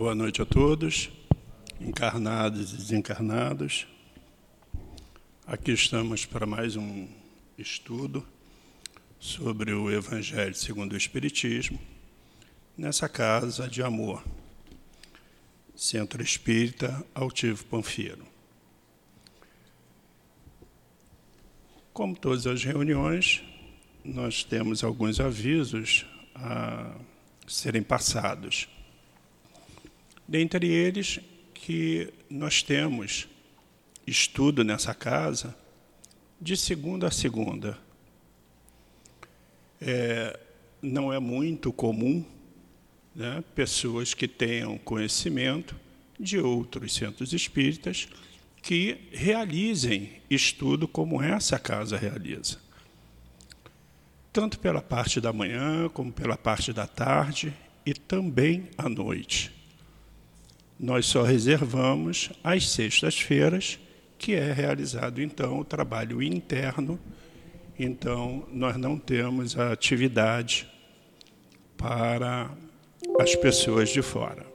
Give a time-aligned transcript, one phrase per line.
[0.00, 1.10] Boa noite a todos,
[1.78, 3.86] encarnados e desencarnados.
[5.46, 7.06] Aqui estamos para mais um
[7.58, 8.26] estudo
[9.18, 11.78] sobre o Evangelho segundo o Espiritismo,
[12.78, 14.24] nessa casa de amor,
[15.76, 18.24] Centro Espírita Altivo Panfiro.
[21.92, 23.44] Como todas as reuniões,
[24.02, 26.90] nós temos alguns avisos a
[27.46, 28.66] serem passados.
[30.30, 31.18] Dentre eles,
[31.52, 33.26] que nós temos
[34.06, 35.56] estudo nessa casa
[36.40, 37.76] de segunda a segunda.
[39.80, 40.38] É,
[40.80, 42.24] não é muito comum
[43.12, 45.74] né, pessoas que tenham conhecimento
[46.16, 48.06] de outros centros espíritas
[48.62, 52.56] que realizem estudo como essa casa realiza.
[54.32, 57.52] Tanto pela parte da manhã, como pela parte da tarde
[57.84, 59.58] e também à noite.
[60.82, 63.78] Nós só reservamos as sextas-feiras,
[64.16, 66.98] que é realizado então o trabalho interno.
[67.78, 70.66] Então, nós não temos a atividade
[71.76, 72.50] para
[73.20, 74.46] as pessoas de fora.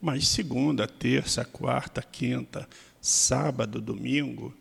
[0.00, 2.68] Mas segunda, terça, quarta, quinta,
[3.00, 4.54] sábado, domingo,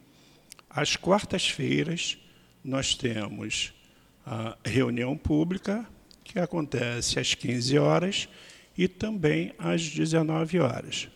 [0.67, 2.17] às quartas-feiras,
[2.63, 3.75] nós temos
[4.25, 5.87] a reunião pública,
[6.23, 8.27] que acontece às 15 horas,
[8.77, 11.09] e também às 19 horas.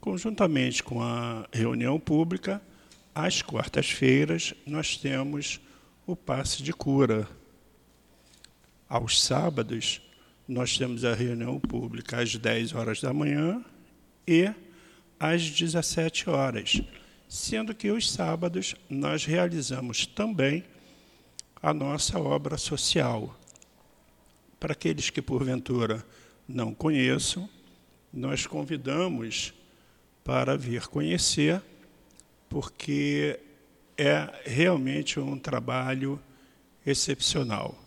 [0.00, 2.60] Conjuntamente com a reunião pública,
[3.14, 5.60] às quartas-feiras, nós temos
[6.06, 7.26] o passe de cura.
[8.88, 10.02] Aos sábados,
[10.46, 13.64] nós temos a reunião pública às 10 horas da manhã
[14.28, 14.52] e
[15.18, 16.80] às 17 horas,
[17.28, 20.62] sendo que os sábados nós realizamos também
[21.60, 23.36] a nossa obra social.
[24.60, 26.04] Para aqueles que, porventura,
[26.48, 27.48] não conheçam,
[28.12, 29.52] nós convidamos
[30.24, 31.62] para vir conhecer,
[32.48, 33.38] porque
[33.96, 36.20] é realmente um trabalho
[36.86, 37.82] excepcional.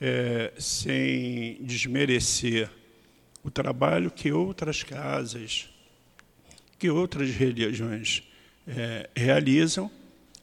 [0.00, 2.68] É, sem desmerecer
[3.42, 5.70] o trabalho que outras casas
[6.84, 8.22] que outras religiões
[8.66, 9.90] é, realizam,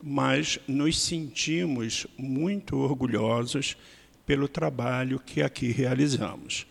[0.01, 3.77] mas nos sentimos muito orgulhosos
[4.25, 6.65] pelo trabalho que aqui realizamos.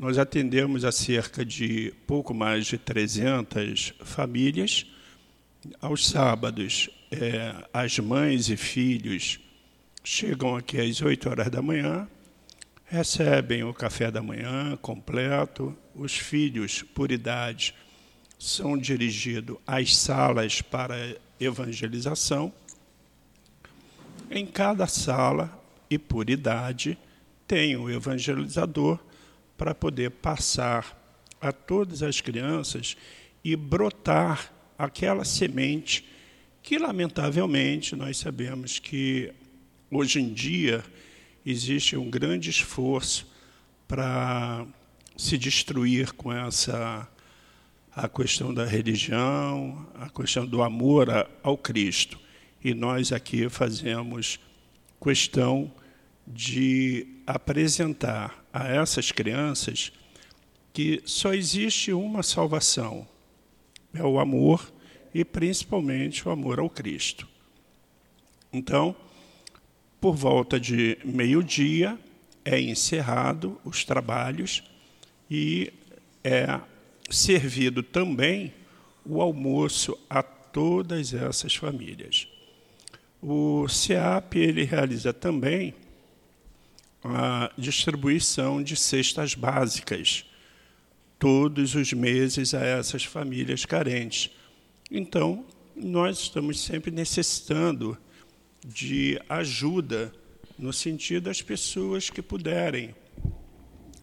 [0.00, 4.86] Nós atendemos a cerca de pouco mais de 300 famílias.
[5.78, 9.38] Aos sábados, é, as mães e filhos
[10.02, 12.08] chegam aqui às 8 horas da manhã,
[12.86, 17.74] recebem o café da manhã completo, os filhos, por idade,
[18.38, 22.50] são dirigidos às salas para evangelização.
[24.30, 26.96] Em cada sala e por idade
[27.46, 28.98] tem o evangelizador
[29.60, 30.98] para poder passar
[31.38, 32.96] a todas as crianças
[33.44, 36.08] e brotar aquela semente
[36.62, 39.30] que, lamentavelmente, nós sabemos que
[39.90, 40.82] hoje em dia
[41.44, 43.30] existe um grande esforço
[43.86, 44.64] para
[45.14, 47.06] se destruir com essa
[47.94, 51.08] a questão da religião, a questão do amor
[51.42, 52.18] ao Cristo.
[52.64, 54.40] E nós aqui fazemos
[54.98, 55.70] questão
[56.26, 59.92] de apresentar a essas crianças
[60.72, 63.06] que só existe uma salvação:
[63.94, 64.72] é o amor
[65.14, 67.28] e principalmente o amor ao Cristo.
[68.52, 68.94] Então,
[70.00, 71.98] por volta de meio-dia,
[72.44, 74.62] é encerrado os trabalhos
[75.30, 75.72] e
[76.24, 76.60] é
[77.10, 78.54] servido também
[79.04, 82.26] o almoço a todas essas famílias.
[83.22, 85.74] O CEAP ele realiza também
[87.02, 90.24] a distribuição de cestas básicas
[91.18, 94.30] todos os meses a essas famílias carentes.
[94.90, 95.44] Então,
[95.76, 97.96] nós estamos sempre necessitando
[98.66, 100.12] de ajuda
[100.58, 102.94] no sentido das pessoas que puderem,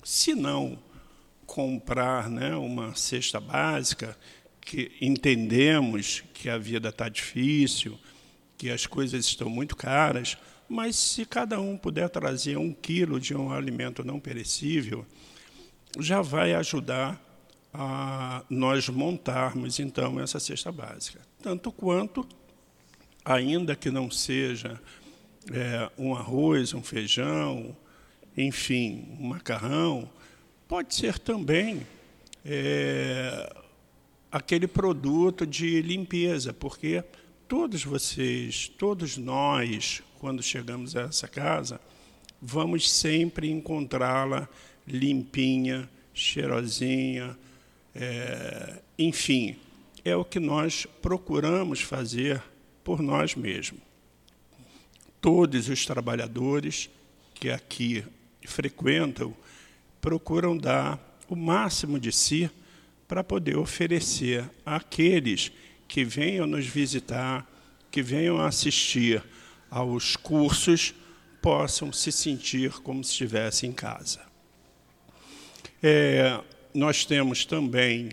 [0.03, 0.79] se não
[1.45, 4.17] comprar né, uma cesta básica,
[4.61, 7.97] que entendemos que a vida está difícil,
[8.57, 10.37] que as coisas estão muito caras,
[10.69, 15.05] mas se cada um puder trazer um quilo de um alimento não perecível,
[15.99, 17.21] já vai ajudar
[17.73, 21.21] a nós montarmos então essa cesta básica.
[21.41, 22.27] Tanto quanto,
[23.23, 24.79] ainda que não seja
[25.51, 27.75] é, um arroz, um feijão,
[28.35, 30.09] enfim, um macarrão,
[30.67, 31.85] pode ser também
[32.43, 33.53] é,
[34.31, 37.03] aquele produto de limpeza, porque
[37.47, 41.79] todos vocês, todos nós, quando chegamos a essa casa,
[42.41, 44.49] vamos sempre encontrá-la
[44.85, 47.37] limpinha, cheirosinha,
[47.95, 49.55] é, enfim,
[50.03, 52.43] é o que nós procuramos fazer
[52.83, 53.81] por nós mesmos.
[55.21, 56.89] Todos os trabalhadores
[57.33, 58.03] que aqui
[58.45, 59.35] frequentam
[60.01, 62.49] procuram dar o máximo de si
[63.07, 65.66] para poder oferecer àqueles que
[66.03, 67.47] venham nos visitar,
[67.89, 69.23] que venham assistir
[69.69, 70.93] aos cursos,
[71.41, 74.21] possam se sentir como se estivessem em casa.
[75.81, 76.39] É,
[76.73, 78.11] nós temos também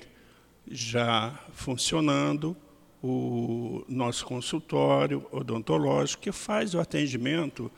[0.71, 2.57] já funcionando
[3.03, 7.71] o nosso consultório odontológico, que faz o atendimento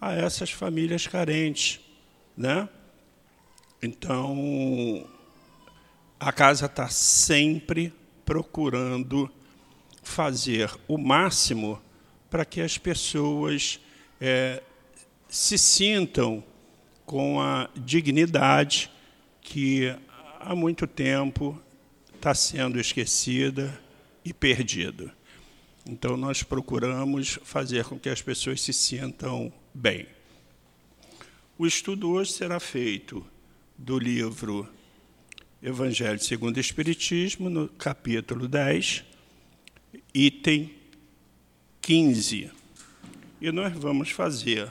[0.00, 1.80] a essas famílias carentes.
[2.36, 2.68] Né?
[3.80, 5.06] Então,
[6.18, 7.92] a casa está sempre
[8.24, 9.30] procurando
[10.02, 11.80] fazer o máximo
[12.28, 13.80] para que as pessoas
[14.20, 14.62] é,
[15.28, 16.42] se sintam
[17.04, 18.90] com a dignidade
[19.40, 19.94] que
[20.40, 21.60] há muito tempo
[22.14, 23.80] está sendo esquecida
[24.24, 25.12] e perdida.
[25.84, 30.06] Então, nós procuramos fazer com que as pessoas se sintam bem.
[31.58, 33.26] O estudo hoje será feito
[33.76, 34.68] do livro
[35.60, 39.04] Evangelho segundo o Espiritismo, no capítulo 10,
[40.14, 40.70] item
[41.80, 42.50] 15.
[43.40, 44.70] E nós vamos fazer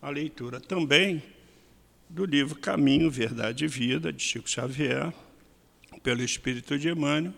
[0.00, 1.22] a leitura também
[2.08, 5.12] do livro Caminho, Verdade e Vida, de Chico Xavier,
[6.02, 7.34] pelo Espírito de Emmanuel,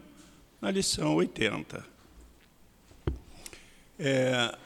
[0.61, 1.85] na lição 80.
[3.99, 4.59] É,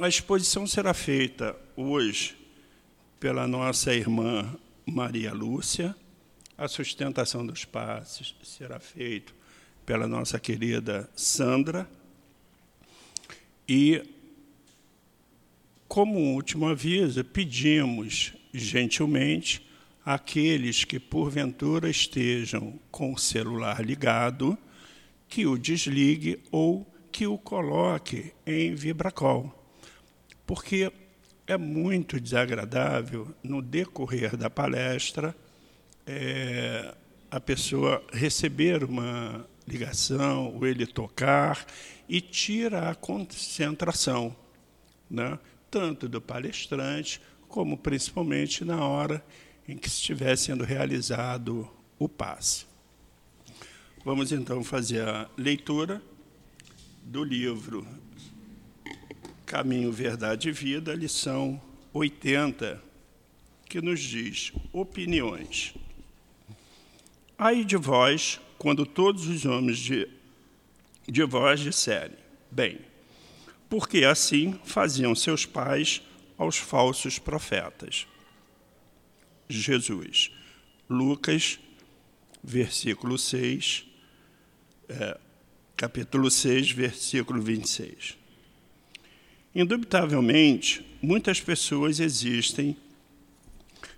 [0.00, 2.36] a exposição será feita hoje
[3.18, 5.94] pela nossa irmã Maria Lúcia,
[6.56, 9.37] a sustentação dos passos será feita
[9.88, 11.88] pela nossa querida Sandra,
[13.66, 14.02] e,
[15.88, 19.66] como último aviso, pedimos gentilmente
[20.04, 24.58] àqueles que porventura estejam com o celular ligado,
[25.26, 29.72] que o desligue ou que o coloque em vibracol.
[30.46, 30.92] Porque
[31.46, 35.34] é muito desagradável, no decorrer da palestra,
[36.06, 36.94] é,
[37.30, 41.66] a pessoa receber uma ligação, ou ele tocar,
[42.08, 44.34] e tira a concentração,
[45.10, 45.38] né?
[45.70, 49.24] tanto do palestrante, como principalmente na hora
[49.66, 51.68] em que estiver sendo realizado
[51.98, 52.66] o passe.
[54.04, 56.02] Vamos então fazer a leitura
[57.02, 57.86] do livro
[59.44, 61.60] Caminho, Verdade e Vida, lição
[61.92, 62.82] 80,
[63.66, 65.74] que nos diz opiniões.
[67.36, 70.08] Ai de vós, quando todos os homens de,
[71.06, 72.16] de vós disserem,
[72.50, 72.80] bem,
[73.68, 76.02] porque assim faziam seus pais
[76.36, 78.06] aos falsos profetas.
[79.48, 80.30] Jesus,
[80.88, 81.58] Lucas,
[82.42, 83.86] versículo 6,
[84.88, 85.18] é,
[85.76, 88.16] capítulo 6, versículo 26.
[89.54, 92.76] Indubitavelmente, muitas pessoas existem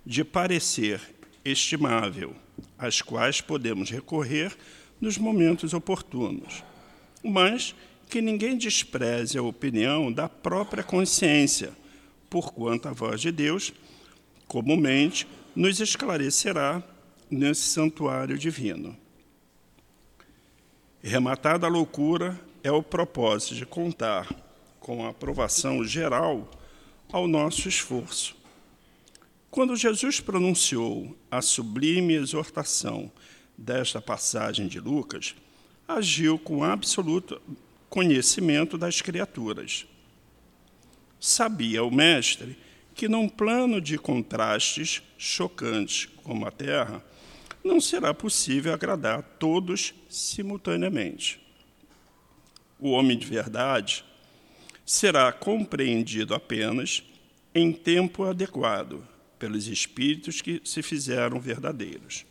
[0.05, 1.01] de parecer
[1.43, 2.35] estimável,
[2.77, 4.55] às quais podemos recorrer
[4.99, 6.63] nos momentos oportunos,
[7.23, 7.75] mas
[8.09, 11.71] que ninguém despreze a opinião da própria consciência,
[12.29, 13.73] porquanto a voz de Deus,
[14.47, 16.83] comumente, nos esclarecerá
[17.29, 18.97] nesse santuário divino.
[21.01, 24.27] Rematada a loucura é o propósito de contar
[24.79, 26.49] com a aprovação geral
[27.11, 28.40] ao nosso esforço.
[29.51, 33.11] Quando Jesus pronunciou a sublime exortação
[33.57, 35.35] desta passagem de Lucas,
[35.85, 37.41] agiu com absoluto
[37.89, 39.85] conhecimento das criaturas.
[41.19, 42.57] Sabia o Mestre
[42.95, 47.03] que, num plano de contrastes chocantes como a Terra,
[47.61, 51.45] não será possível agradar a todos simultaneamente.
[52.79, 54.05] O homem de verdade
[54.85, 57.03] será compreendido apenas
[57.53, 59.10] em tempo adequado
[59.41, 62.27] pelos espíritos que se fizeram verdadeiros.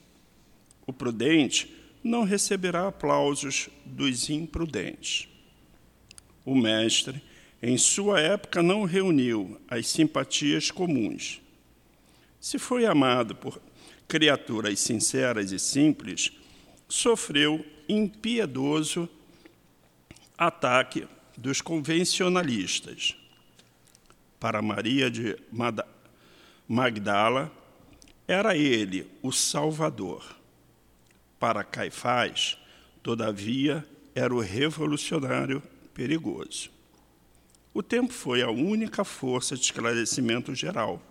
[0.87, 1.75] O prudente
[2.05, 5.27] não receberá aplausos dos imprudentes.
[6.45, 7.21] O mestre,
[7.61, 11.41] em sua época, não reuniu as simpatias comuns.
[12.39, 13.61] Se foi amado por
[14.07, 16.31] criaturas sinceras e simples,
[16.89, 19.09] sofreu impiedoso
[20.39, 23.17] ataque dos convencionalistas.
[24.39, 25.37] Para Maria de
[26.73, 27.51] Magdala,
[28.29, 30.25] era ele o Salvador.
[31.39, 32.57] Para Caifás,
[33.03, 35.63] todavia, era o revolucionário
[35.93, 36.71] perigoso.
[37.75, 41.03] O tempo foi a única força de esclarecimento geral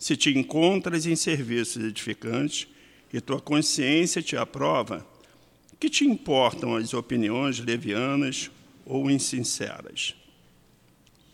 [0.00, 2.66] se te encontras em serviços edificantes,
[3.12, 5.06] e tua consciência te aprova,
[5.78, 8.50] que te importam as opiniões levianas
[8.86, 10.14] ou insinceras?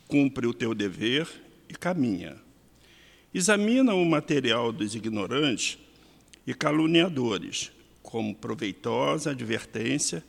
[0.09, 1.29] Cumpre o teu dever
[1.69, 2.46] e caminha.
[3.37, 5.77] Examina o material dos ignorantes
[6.47, 7.71] e caluniadores,
[8.03, 10.25] como proveitosa advertência,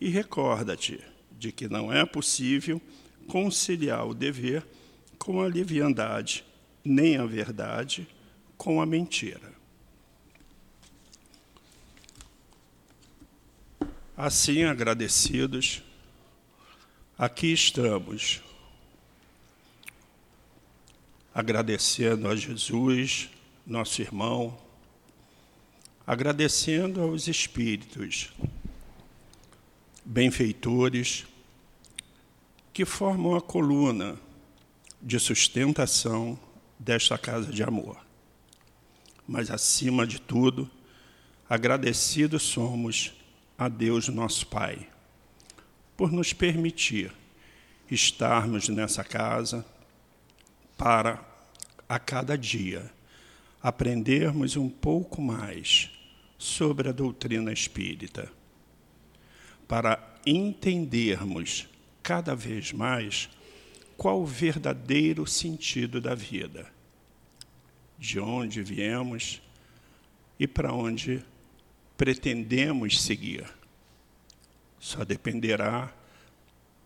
[0.00, 1.00] e recorda-te
[1.32, 2.80] de que não é possível
[3.26, 4.64] conciliar o dever
[5.18, 6.44] com a leviandade,
[6.84, 8.06] nem a verdade
[8.56, 9.52] com a mentira.
[14.16, 15.82] Assim, agradecidos,
[17.18, 18.40] aqui estamos,
[21.34, 23.30] agradecendo a Jesus,
[23.66, 24.58] nosso irmão,
[26.06, 28.32] agradecendo aos espíritos
[30.04, 31.26] benfeitores
[32.72, 34.18] que formam a coluna
[35.00, 36.38] de sustentação
[36.78, 38.04] desta casa de amor.
[39.26, 40.70] Mas, acima de tudo,
[41.48, 43.12] agradecidos somos
[43.56, 44.88] a Deus, nosso Pai,
[45.96, 47.12] por nos permitir
[47.90, 49.64] estarmos nessa casa
[50.82, 51.24] para,
[51.88, 52.92] a cada dia,
[53.62, 55.92] aprendermos um pouco mais
[56.36, 58.28] sobre a doutrina espírita,
[59.68, 61.68] para entendermos
[62.02, 63.30] cada vez mais
[63.96, 66.68] qual o verdadeiro sentido da vida,
[67.96, 69.40] de onde viemos
[70.36, 71.24] e para onde
[71.96, 73.46] pretendemos seguir.
[74.80, 75.94] Só dependerá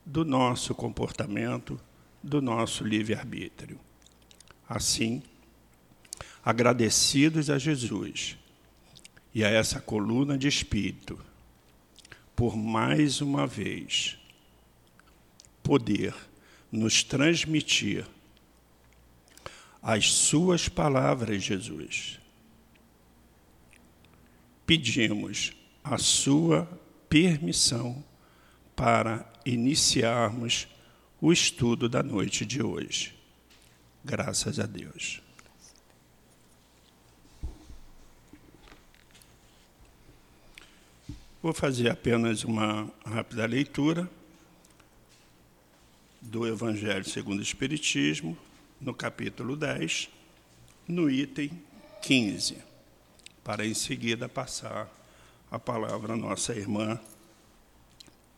[0.04, 1.80] do nosso comportamento,
[2.22, 3.85] do nosso livre-arbítrio.
[4.68, 5.22] Assim,
[6.44, 8.36] agradecidos a Jesus
[9.34, 11.18] e a essa coluna de espírito,
[12.34, 14.18] por mais uma vez
[15.62, 16.14] poder
[16.70, 18.06] nos transmitir
[19.82, 22.20] as Suas palavras, Jesus.
[24.64, 26.68] Pedimos a Sua
[27.08, 28.04] permissão
[28.76, 30.68] para iniciarmos
[31.20, 33.15] o estudo da noite de hoje.
[34.06, 35.20] Graças a Deus.
[41.42, 44.08] Vou fazer apenas uma rápida leitura
[46.20, 48.38] do Evangelho segundo o Espiritismo,
[48.80, 50.08] no capítulo 10,
[50.86, 51.50] no item
[52.00, 52.58] 15,
[53.42, 54.88] para em seguida passar
[55.50, 57.00] a palavra à nossa irmã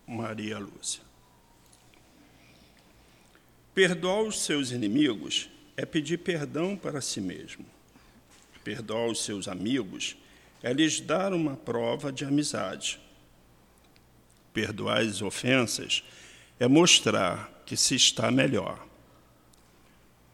[0.07, 1.03] Maria Lúcia.
[3.75, 7.64] Perdoar os seus inimigos é pedir perdão para si mesmo.
[8.64, 10.16] Perdoar os seus amigos
[10.61, 12.99] é lhes dar uma prova de amizade.
[14.52, 16.02] Perdoar as ofensas
[16.58, 18.85] é mostrar que se está melhor.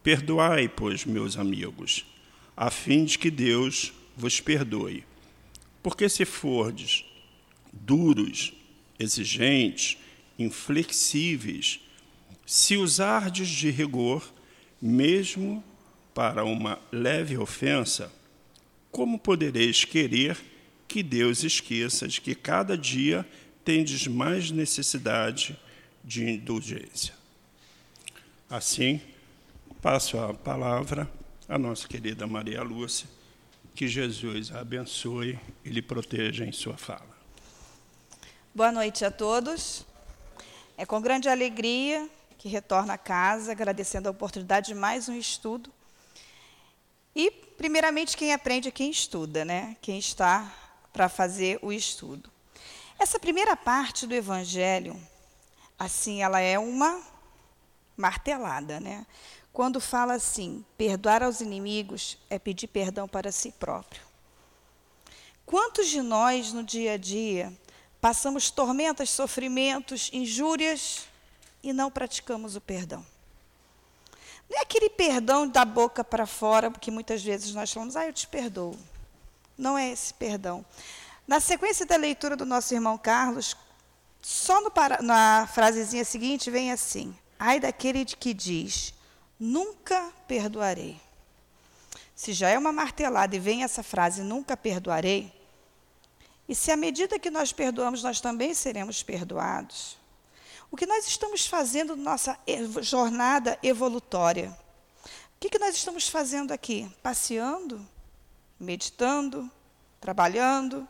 [0.02, 2.06] Perdoai, pois, meus amigos,
[2.56, 5.04] a fim de que Deus vos perdoe.
[5.82, 7.04] Porque se fordes
[7.70, 8.54] duros,
[8.98, 9.98] exigentes,
[10.38, 11.80] inflexíveis,
[12.46, 14.33] se usardes de rigor,
[14.84, 15.64] mesmo
[16.12, 18.12] para uma leve ofensa,
[18.92, 20.36] como podereis querer
[20.86, 23.26] que Deus esqueça de que cada dia
[23.64, 25.58] tendes mais necessidade
[26.04, 27.14] de indulgência?
[28.50, 29.00] Assim,
[29.80, 31.10] passo a palavra
[31.48, 33.08] à nossa querida Maria Lúcia,
[33.74, 37.16] que Jesus a abençoe e lhe proteja em sua fala.
[38.54, 39.86] Boa noite a todos.
[40.76, 42.06] É com grande alegria
[42.44, 45.72] que retorno a casa, agradecendo a oportunidade de mais um estudo
[47.16, 49.78] e, primeiramente, quem aprende é quem estuda, né?
[49.80, 50.54] Quem está
[50.92, 52.30] para fazer o estudo.
[52.98, 54.94] Essa primeira parte do Evangelho,
[55.78, 57.02] assim, ela é uma
[57.96, 59.06] martelada, né?
[59.50, 64.02] Quando fala assim, perdoar aos inimigos é pedir perdão para si próprio.
[65.46, 67.50] Quantos de nós, no dia a dia,
[68.02, 71.08] passamos tormentas, sofrimentos, injúrias
[71.64, 73.04] e não praticamos o perdão?
[74.48, 78.12] Não é aquele perdão da boca para fora, porque muitas vezes nós falamos, ah, eu
[78.12, 78.76] te perdoo.
[79.56, 80.64] Não é esse perdão.
[81.26, 83.56] Na sequência da leitura do nosso irmão Carlos,
[84.20, 84.60] só
[85.00, 88.92] na frasezinha seguinte vem assim: Ai daquele que diz,
[89.40, 91.00] nunca perdoarei.
[92.14, 95.32] Se já é uma martelada e vem essa frase, nunca perdoarei,
[96.48, 99.96] e se à medida que nós perdoamos, nós também seremos perdoados,
[100.74, 102.36] o que nós estamos fazendo na nossa
[102.82, 104.50] jornada evolutória?
[105.36, 106.90] O que, que nós estamos fazendo aqui?
[107.00, 107.88] Passeando,
[108.58, 109.48] meditando,
[110.00, 110.84] trabalhando,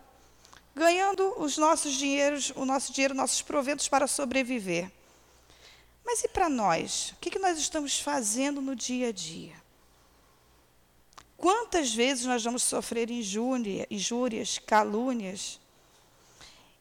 [0.74, 4.90] ganhando os nossos dinheiros, o nosso dinheiro, nossos proventos para sobreviver.
[6.02, 7.10] Mas e para nós?
[7.10, 9.54] O que, que nós estamos fazendo no dia a dia?
[11.36, 15.60] Quantas vezes nós vamos sofrer injúria, injúrias, calúnias?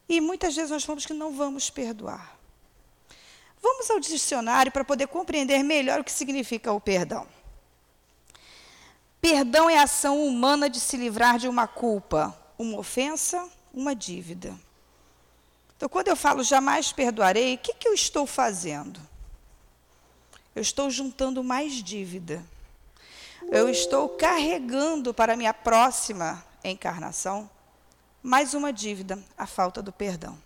[0.08, 2.33] E muitas vezes nós falamos que não vamos perdoar.
[3.64, 7.26] Vamos ao dicionário para poder compreender melhor o que significa o perdão.
[9.22, 14.54] Perdão é a ação humana de se livrar de uma culpa, uma ofensa, uma dívida.
[15.78, 19.00] Então, quando eu falo jamais perdoarei, o que, que eu estou fazendo?
[20.54, 22.44] Eu estou juntando mais dívida.
[23.50, 27.50] Eu estou carregando para a minha próxima encarnação
[28.22, 30.38] mais uma dívida, a falta do perdão.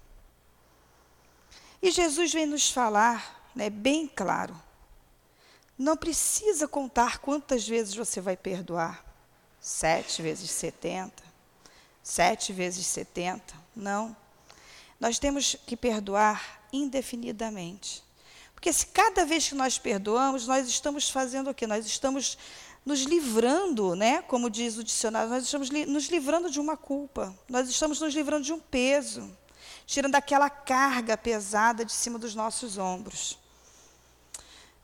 [1.81, 4.60] E Jesus vem nos falar, né, bem claro,
[5.77, 9.05] não precisa contar quantas vezes você vai perdoar.
[9.60, 11.24] Sete vezes setenta,
[12.01, 14.15] sete vezes setenta, não.
[15.00, 18.03] Nós temos que perdoar indefinidamente.
[18.53, 21.67] Porque se cada vez que nós perdoamos, nós estamos fazendo o quê?
[21.67, 22.38] Nós estamos
[22.84, 24.22] nos livrando, né?
[24.22, 28.13] como diz o dicionário, nós estamos li nos livrando de uma culpa, nós estamos nos
[28.13, 29.29] livrando de um peso,
[29.88, 33.39] tirando aquela carga pesada de cima dos nossos ombros.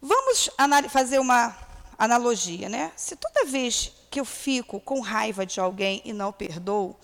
[0.02, 0.50] Vamos
[0.90, 1.56] fazer uma
[2.00, 2.92] analogia, né?
[2.96, 6.96] Se toda vez que eu fico com raiva de alguém e não perdoo,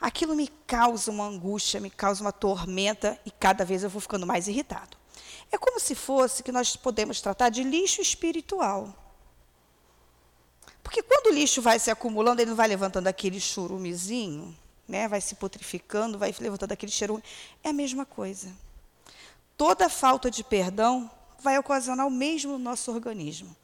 [0.00, 4.26] aquilo me causa uma angústia, me causa uma tormenta e cada vez eu vou ficando
[4.26, 4.96] mais irritado.
[5.50, 8.94] É como se fosse que nós podemos tratar de lixo espiritual.
[10.82, 14.56] Porque quando o lixo vai se acumulando, ele não vai levantando aquele churumezinho,
[14.88, 15.06] né?
[15.06, 17.22] vai se putrificando, vai levantando aquele cheiro.
[17.62, 18.50] É a mesma coisa.
[19.56, 23.54] Toda falta de perdão vai ocasionar o mesmo no nosso organismo.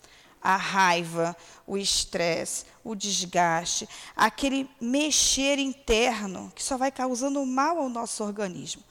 [0.43, 1.35] A raiva,
[1.67, 8.83] o estresse, o desgaste, aquele mexer interno que só vai causando mal ao nosso organismo.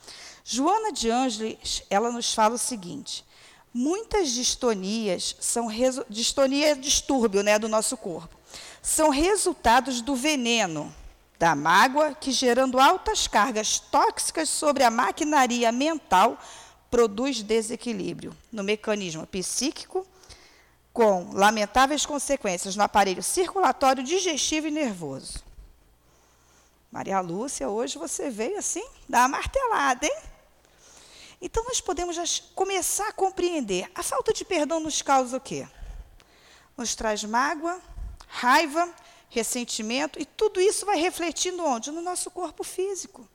[0.42, 3.24] Joana de Ângeles, ela nos fala o seguinte:
[3.72, 5.68] muitas distonias são
[6.08, 8.36] distonia é distúrbio, né, do nosso corpo.
[8.82, 10.92] São resultados do veneno
[11.44, 16.38] da mágoa que gerando altas cargas tóxicas sobre a maquinaria mental
[16.90, 20.06] produz desequilíbrio no mecanismo psíquico,
[20.90, 25.44] com lamentáveis consequências no aparelho circulatório, digestivo e nervoso.
[26.90, 30.16] Maria Lúcia, hoje você veio assim, dar uma martelada, hein?
[31.42, 33.86] Então nós podemos já começar a compreender.
[33.94, 35.68] A falta de perdão nos causa o quê?
[36.74, 37.78] Nos traz mágoa,
[38.28, 38.88] raiva,
[39.34, 41.90] ressentimento, e tudo isso vai refletindo onde?
[41.90, 43.28] No nosso corpo físico.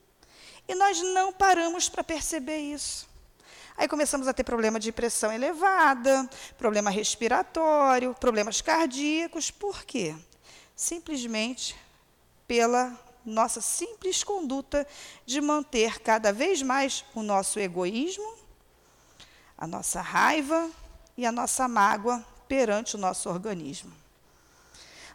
[0.66, 3.06] E nós não paramos para perceber isso.
[3.76, 9.50] Aí começamos a ter problema de pressão elevada, problema respiratório, problemas cardíacos.
[9.50, 10.16] Por quê?
[10.74, 11.76] Simplesmente
[12.48, 14.86] pela nossa simples conduta
[15.26, 18.38] de manter cada vez mais o nosso egoísmo,
[19.56, 20.70] a nossa raiva
[21.14, 23.92] e a nossa mágoa perante o nosso organismo.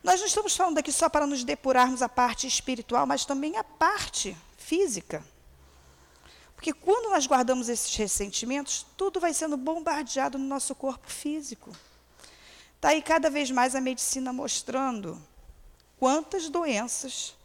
[0.05, 3.63] Nós não estamos falando aqui só para nos depurarmos a parte espiritual, mas também a
[3.63, 5.25] parte física.
[6.55, 11.71] Porque quando nós guardamos esses ressentimentos, tudo vai sendo bombardeado no nosso corpo físico.
[12.75, 15.19] Está aí cada vez mais a medicina mostrando
[15.97, 17.35] quantas doenças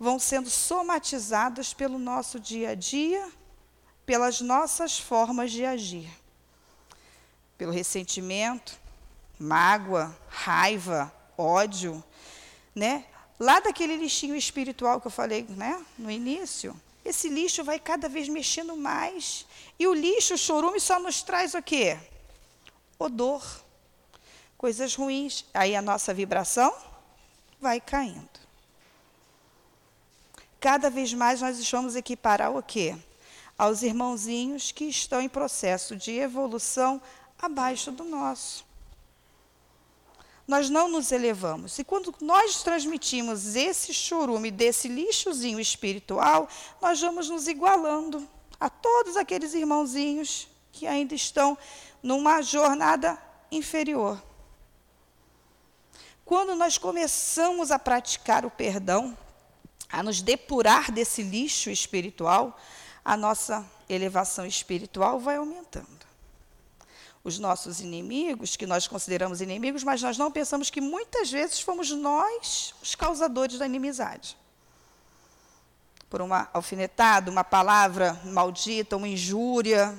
[0.00, 3.30] vão sendo somatizadas pelo nosso dia a dia,
[4.04, 6.10] pelas nossas formas de agir.
[7.56, 8.76] Pelo ressentimento,
[9.38, 12.02] mágoa, raiva, ódio,
[12.74, 13.04] né?
[13.38, 18.28] Lá daquele lixinho espiritual que eu falei, né, no início, esse lixo vai cada vez
[18.28, 19.44] mexendo mais.
[19.78, 21.98] E o lixo, o chorume, só nos traz o quê?
[22.98, 23.42] Odor.
[24.56, 25.44] Coisas ruins.
[25.52, 26.72] Aí a nossa vibração
[27.60, 28.28] vai caindo.
[30.60, 32.96] Cada vez mais nós vamos equiparar o quê?
[33.58, 37.02] Aos irmãozinhos que estão em processo de evolução
[37.40, 38.64] abaixo do nosso
[40.52, 41.78] nós não nos elevamos.
[41.78, 46.46] E quando nós transmitimos esse churume desse lixozinho espiritual,
[46.78, 48.28] nós vamos nos igualando
[48.60, 51.56] a todos aqueles irmãozinhos que ainda estão
[52.02, 53.18] numa jornada
[53.50, 54.22] inferior.
[56.22, 59.16] Quando nós começamos a praticar o perdão,
[59.88, 62.60] a nos depurar desse lixo espiritual,
[63.02, 66.01] a nossa elevação espiritual vai aumentando
[67.24, 71.90] os nossos inimigos, que nós consideramos inimigos, mas nós não pensamos que muitas vezes fomos
[71.90, 74.36] nós os causadores da inimizade.
[76.10, 79.98] Por uma alfinetada, uma palavra maldita, uma injúria,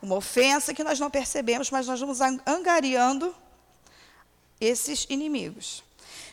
[0.00, 3.34] uma ofensa que nós não percebemos, mas nós vamos angariando
[4.60, 5.84] esses inimigos.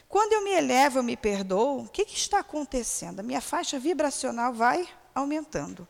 [0.08, 3.20] Quando eu me elevo, eu me perdoo, o que, que está acontecendo?
[3.20, 5.88] A minha faixa vibracional vai aumentando.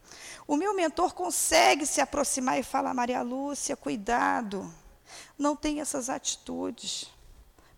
[0.47, 4.71] O meu mentor consegue se aproximar e falar: Maria Lúcia, cuidado,
[5.37, 7.11] não tenha essas atitudes,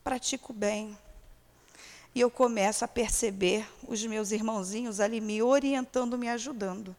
[0.04, 0.98] pratico bem.
[2.14, 6.96] e eu começo a perceber os meus irmãozinhos ali me orientando, me ajudando.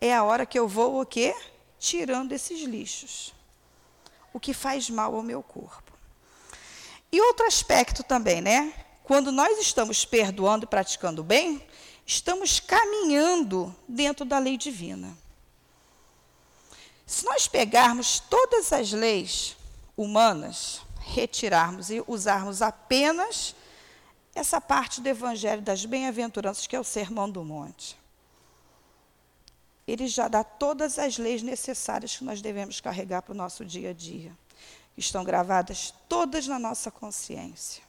[0.00, 1.34] É a hora que eu vou o quê?
[1.78, 3.34] Tirando esses lixos.
[4.32, 5.92] O que faz mal ao meu corpo.
[7.10, 8.72] E outro aspecto também, né?
[9.04, 11.62] Quando nós estamos perdoando e praticando bem,
[12.06, 15.16] estamos caminhando dentro da lei divina.
[17.06, 19.56] Se nós pegarmos todas as leis
[19.96, 23.54] humanas, retirarmos e usarmos apenas
[24.34, 27.98] essa parte do Evangelho das Bem-aventuranças, que é o Sermão do Monte,
[29.86, 33.90] ele já dá todas as leis necessárias que nós devemos carregar para o nosso dia
[33.90, 34.32] a dia.
[34.96, 37.82] Estão gravadas todas na nossa consciência.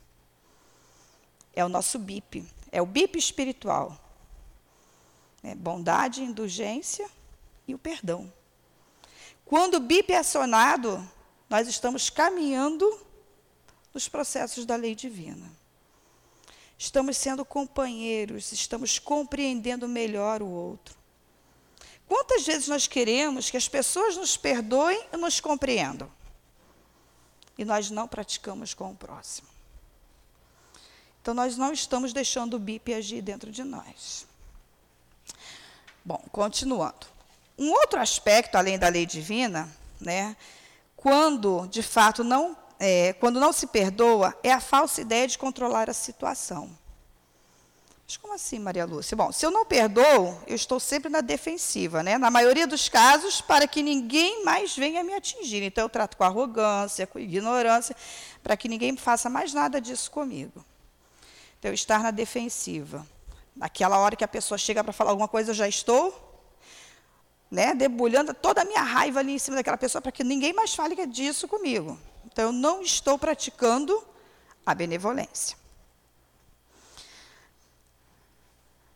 [1.55, 3.97] É o nosso BIP, é o BIP espiritual.
[5.43, 7.09] É bondade, indulgência
[7.67, 8.31] e o perdão.
[9.45, 11.05] Quando o BIP é acionado,
[11.49, 12.99] nós estamos caminhando
[13.93, 15.51] nos processos da lei divina.
[16.77, 20.97] Estamos sendo companheiros, estamos compreendendo melhor o outro.
[22.07, 26.11] Quantas vezes nós queremos que as pessoas nos perdoem e nos compreendam?
[27.57, 29.47] E nós não praticamos com o próximo.
[31.21, 34.27] Então, nós não estamos deixando o BIP agir dentro de nós.
[36.05, 37.07] Bom, continuando.
[37.57, 40.35] Um outro aspecto, além da lei divina, né,
[40.95, 45.89] quando de fato não, é, quando não se perdoa, é a falsa ideia de controlar
[45.89, 46.69] a situação.
[48.05, 49.15] Mas como assim, Maria Lúcia?
[49.15, 52.17] Bom, se eu não perdoo, eu estou sempre na defensiva, né?
[52.17, 55.63] Na maioria dos casos, para que ninguém mais venha me atingir.
[55.63, 57.95] Então, eu trato com arrogância, com ignorância,
[58.43, 60.63] para que ninguém faça mais nada disso comigo.
[61.57, 63.07] Então, eu estar na defensiva.
[63.55, 66.33] Naquela hora que a pessoa chega para falar alguma coisa, eu já estou
[67.49, 70.73] né, debulhando toda a minha raiva ali em cima daquela pessoa para que ninguém mais
[70.73, 71.99] fale disso comigo.
[72.25, 74.03] Então, eu não estou praticando
[74.65, 75.55] a benevolência.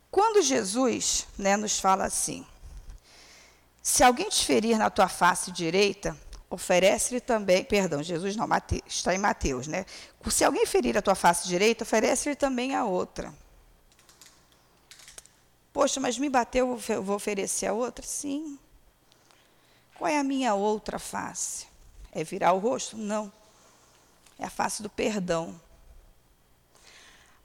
[0.09, 2.43] Quando Jesus né, nos fala assim,
[3.83, 6.17] se alguém te ferir na tua face direita,
[6.49, 9.85] oferece-lhe também, perdão, Jesus não, Mateus, está em Mateus, né?
[10.29, 13.33] Se alguém ferir a tua face direita, oferece-lhe também a outra.
[15.77, 18.03] Poxa, mas me bateu, eu vou oferecer a outra?
[18.03, 18.57] Sim.
[19.95, 21.67] Qual é a minha outra face?
[22.11, 22.97] É virar o rosto?
[22.97, 23.31] Não.
[24.39, 25.61] É a face do perdão.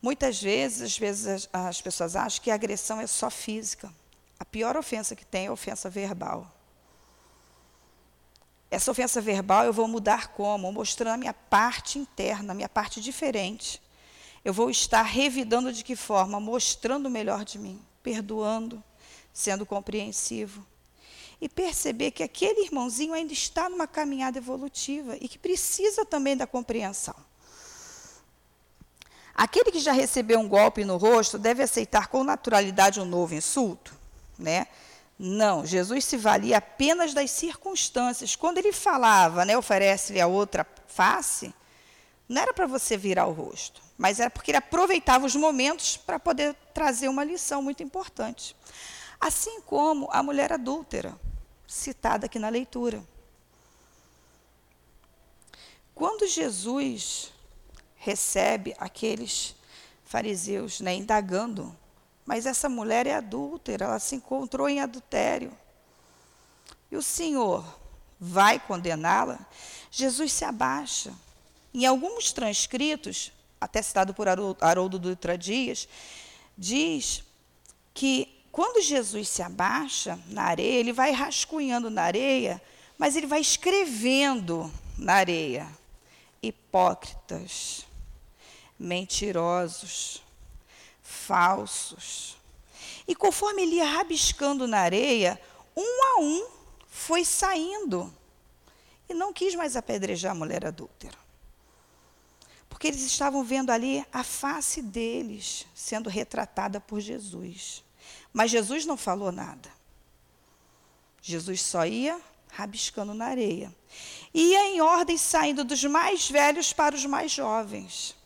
[0.00, 3.92] Muitas vezes, às vezes as, as pessoas acham que a agressão é só física.
[4.40, 6.50] A pior ofensa que tem é a ofensa verbal.
[8.70, 10.72] Essa ofensa verbal eu vou mudar como?
[10.72, 13.78] Mostrando a minha parte interna, a minha parte diferente.
[14.42, 16.40] Eu vou estar revidando de que forma?
[16.40, 18.82] Mostrando o melhor de mim perdoando,
[19.32, 20.66] sendo compreensivo.
[21.40, 26.46] E perceber que aquele irmãozinho ainda está numa caminhada evolutiva e que precisa também da
[26.46, 27.16] compreensão.
[29.34, 33.92] Aquele que já recebeu um golpe no rosto deve aceitar com naturalidade um novo insulto?
[34.38, 34.66] Né?
[35.18, 38.36] Não, Jesus se valia apenas das circunstâncias.
[38.36, 41.54] Quando ele falava, né, oferece-lhe a outra face,
[42.28, 46.18] não era para você virar o rosto, mas era porque ele aproveitava os momentos para
[46.18, 48.56] poder trazer uma lição muito importante.
[49.20, 51.16] Assim como a mulher adúltera,
[51.68, 53.00] citada aqui na leitura.
[55.94, 57.32] Quando Jesus
[57.94, 59.54] recebe aqueles
[60.04, 61.72] fariseus né, indagando,
[62.26, 65.56] mas essa mulher é adúltera, ela se encontrou em adultério.
[66.90, 67.64] E o Senhor
[68.18, 69.38] vai condená-la?
[69.92, 71.14] Jesus se abaixa
[71.72, 73.30] em alguns transcritos,
[73.62, 75.88] até citado por Haroldo Dutra Dias,
[76.58, 77.22] diz
[77.94, 82.60] que quando Jesus se abaixa na areia, ele vai rascunhando na areia,
[82.98, 85.68] mas ele vai escrevendo na areia.
[86.42, 87.86] Hipócritas,
[88.76, 90.20] mentirosos,
[91.00, 92.36] falsos.
[93.06, 95.40] E conforme ele ia rabiscando na areia,
[95.76, 96.48] um a um
[96.88, 98.12] foi saindo.
[99.08, 101.21] E não quis mais apedrejar a mulher adúltera
[102.82, 107.84] porque eles estavam vendo ali a face deles sendo retratada por Jesus.
[108.32, 109.70] Mas Jesus não falou nada.
[111.20, 113.72] Jesus só ia rabiscando na areia.
[114.34, 118.16] Ia em ordem saindo dos mais velhos para os mais jovens.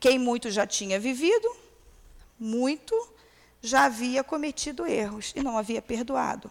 [0.00, 1.54] Quem muito já tinha vivido,
[2.40, 2.98] muito
[3.60, 6.50] já havia cometido erros e não havia perdoado.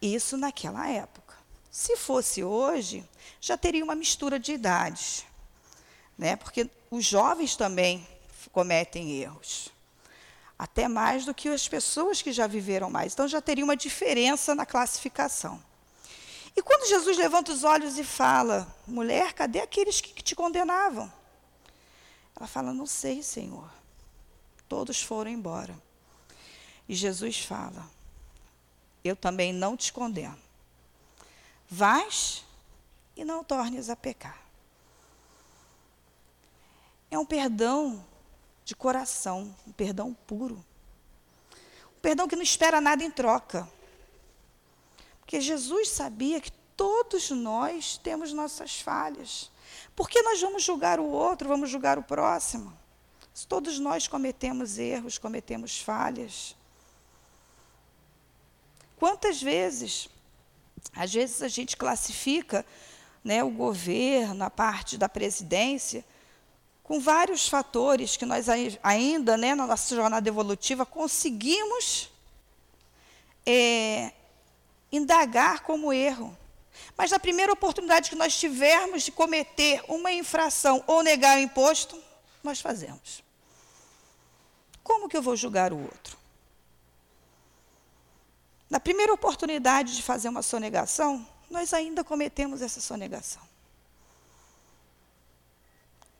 [0.00, 1.34] Isso naquela época.
[1.72, 3.04] Se fosse hoje,
[3.40, 5.28] já teria uma mistura de idades
[6.20, 6.36] né?
[6.36, 8.06] porque os jovens também
[8.52, 9.70] cometem erros.
[10.58, 13.14] Até mais do que as pessoas que já viveram mais.
[13.14, 15.60] Então já teria uma diferença na classificação.
[16.54, 21.10] E quando Jesus levanta os olhos e fala: mulher, cadê aqueles que te condenavam?
[22.36, 23.70] Ela fala: Não sei, Senhor.
[24.68, 25.74] Todos foram embora.
[26.86, 27.88] E Jesus fala:
[29.02, 30.38] Eu também não te condeno.
[31.70, 32.44] Vais
[33.16, 34.39] e não tornes a pecar.
[37.10, 38.04] É um perdão
[38.64, 40.64] de coração, um perdão puro.
[41.96, 43.68] Um perdão que não espera nada em troca.
[45.20, 49.50] Porque Jesus sabia que todos nós temos nossas falhas.
[49.94, 52.76] Por que nós vamos julgar o outro, vamos julgar o próximo?
[53.34, 56.56] Se todos nós cometemos erros, cometemos falhas.
[58.96, 60.08] Quantas vezes,
[60.94, 62.64] às vezes a gente classifica
[63.24, 66.04] né, o governo, a parte da presidência,
[66.90, 68.48] com vários fatores que nós
[68.82, 72.10] ainda, né, na nossa jornada evolutiva, conseguimos
[73.46, 74.10] é,
[74.90, 76.36] indagar como erro.
[76.96, 81.96] Mas na primeira oportunidade que nós tivermos de cometer uma infração ou negar o imposto,
[82.42, 83.22] nós fazemos.
[84.82, 86.18] Como que eu vou julgar o outro?
[88.68, 93.49] Na primeira oportunidade de fazer uma sonegação, nós ainda cometemos essa sonegação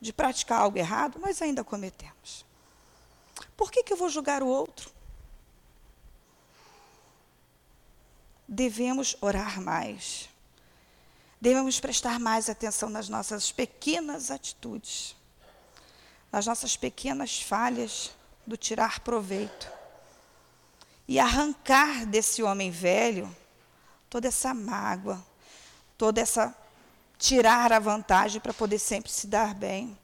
[0.01, 2.45] de praticar algo errado, nós ainda cometemos.
[3.57, 4.91] Por que, que eu vou julgar o outro?
[8.49, 10.29] Devemos orar mais.
[11.41, 15.17] Devemos prestar mais atenção nas nossas pequenas atitudes,
[16.33, 18.11] nas nossas pequenas falhas
[18.47, 19.71] do tirar proveito.
[21.07, 23.35] E arrancar desse homem velho
[24.09, 25.25] toda essa mágoa,
[25.97, 26.55] toda essa
[27.21, 29.97] tirar a vantagem para poder sempre se dar bem.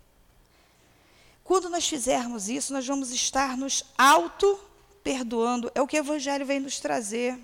[1.42, 5.72] Quando nós fizermos isso, nós vamos estar nos auto-perdoando.
[5.74, 7.38] É o que o Evangelho vem nos trazer.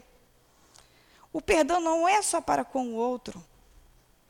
[1.33, 3.43] O perdão não é só para com o outro,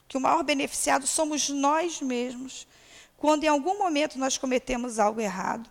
[0.07, 2.67] que o maior beneficiado somos nós mesmos.
[3.17, 5.69] Quando em algum momento nós cometemos algo errado,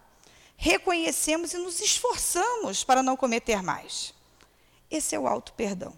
[0.57, 4.13] reconhecemos e nos esforçamos para não cometer mais.
[4.89, 5.97] Esse é o auto-perdão.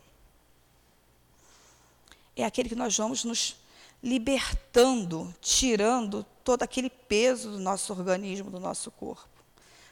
[2.35, 3.62] É aquele que nós vamos nos
[4.03, 9.29] libertando, tirando todo aquele peso do nosso organismo, do nosso corpo,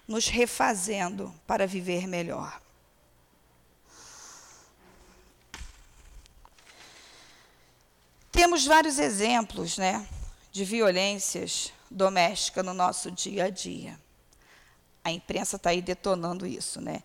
[0.06, 2.62] nos refazendo para viver melhor.
[8.32, 10.06] Temos vários exemplos, né,
[10.52, 13.98] de violências domésticas no nosso dia a dia.
[15.04, 17.02] A imprensa está aí detonando isso, né?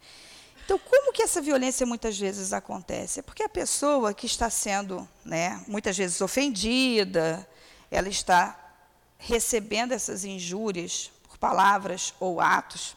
[0.66, 3.20] Então, como que essa violência muitas vezes acontece?
[3.20, 7.48] É porque a pessoa que está sendo, né, muitas vezes ofendida,
[7.88, 8.74] ela está
[9.16, 12.96] recebendo essas injúrias por palavras ou atos,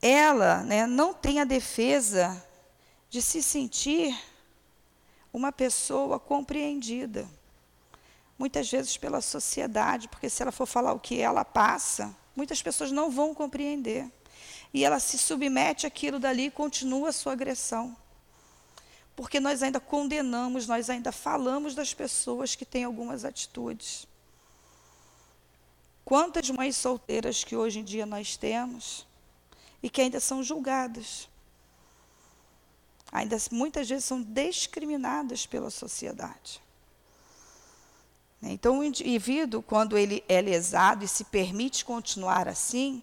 [0.00, 2.42] ela né, não tem a defesa
[3.10, 4.18] de se sentir
[5.34, 7.28] uma pessoa compreendida.
[8.38, 12.90] Muitas vezes pela sociedade, porque se ela for falar o que ela passa, muitas pessoas
[12.90, 14.10] não vão compreender
[14.74, 17.96] e ela se submete àquilo dali e continua a sua agressão.
[19.14, 24.08] Porque nós ainda condenamos, nós ainda falamos das pessoas que têm algumas atitudes.
[26.04, 29.06] Quantas mães solteiras que hoje em dia nós temos
[29.80, 31.28] e que ainda são julgadas.
[33.12, 36.60] Ainda muitas vezes são discriminadas pela sociedade.
[38.42, 43.02] Então, o indivíduo, quando ele é lesado e se permite continuar assim,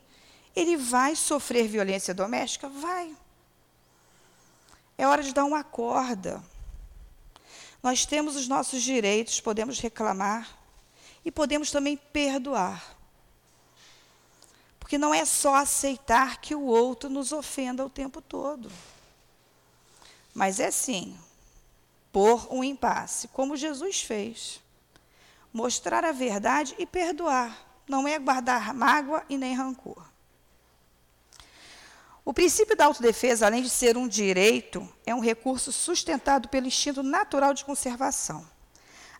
[0.55, 2.67] ele vai sofrer violência doméstica?
[2.67, 3.15] Vai.
[4.97, 6.43] É hora de dar uma corda.
[7.81, 10.57] Nós temos os nossos direitos, podemos reclamar
[11.25, 12.95] e podemos também perdoar.
[14.79, 18.71] Porque não é só aceitar que o outro nos ofenda o tempo todo.
[20.33, 21.17] Mas é sim,
[22.11, 24.61] pôr um impasse, como Jesus fez.
[25.53, 27.57] Mostrar a verdade e perdoar.
[27.87, 30.10] Não é guardar mágoa e nem rancor.
[32.23, 37.01] O princípio da autodefesa, além de ser um direito, é um recurso sustentado pelo instinto
[37.01, 38.47] natural de conservação,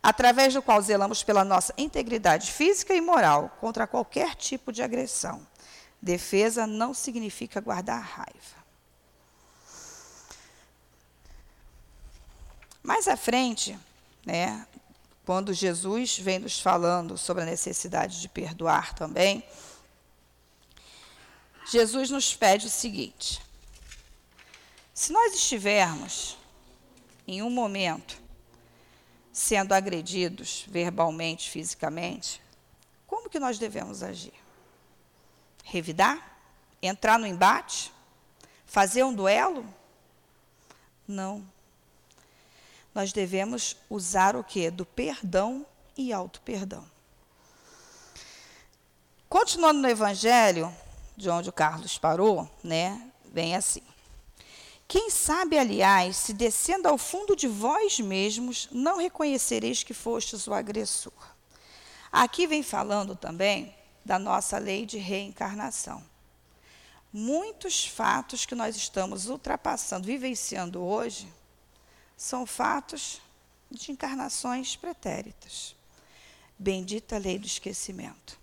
[0.04, 5.46] através do qual zelamos pela nossa integridade física e moral contra qualquer tipo de agressão.
[6.00, 8.62] Defesa não significa guardar raiva.
[12.84, 13.78] Mais à frente,
[14.26, 14.66] né,
[15.26, 19.44] quando Jesus vem nos falando sobre a necessidade de perdoar também,
[21.72, 23.42] Jesus nos pede o seguinte:
[24.94, 26.38] se nós estivermos
[27.26, 28.22] em um momento
[29.32, 32.42] sendo agredidos verbalmente, fisicamente,
[33.08, 34.34] como que nós devemos agir?
[35.64, 36.38] Revidar?
[36.82, 37.90] Entrar no embate?
[38.66, 39.66] Fazer um duelo?
[41.08, 41.42] Não.
[42.94, 44.70] Nós devemos usar o que?
[44.70, 46.86] Do perdão e auto-perdão.
[49.30, 50.76] Continuando no Evangelho,
[51.22, 53.10] de onde o Carlos parou, né?
[53.32, 53.84] Vem assim.
[54.88, 60.54] Quem sabe, aliás, se descendo ao fundo de vós mesmos, não reconhecereis que fostes o
[60.54, 61.14] agressor.
[62.12, 66.04] Aqui vem falando também da nossa lei de reencarnação.
[67.14, 71.32] Muitos fatos que nós estamos ultrapassando, vivenciando hoje,
[72.18, 73.22] são fatos
[73.70, 75.76] de encarnações pretéritas.
[76.58, 78.41] Bendita lei do esquecimento.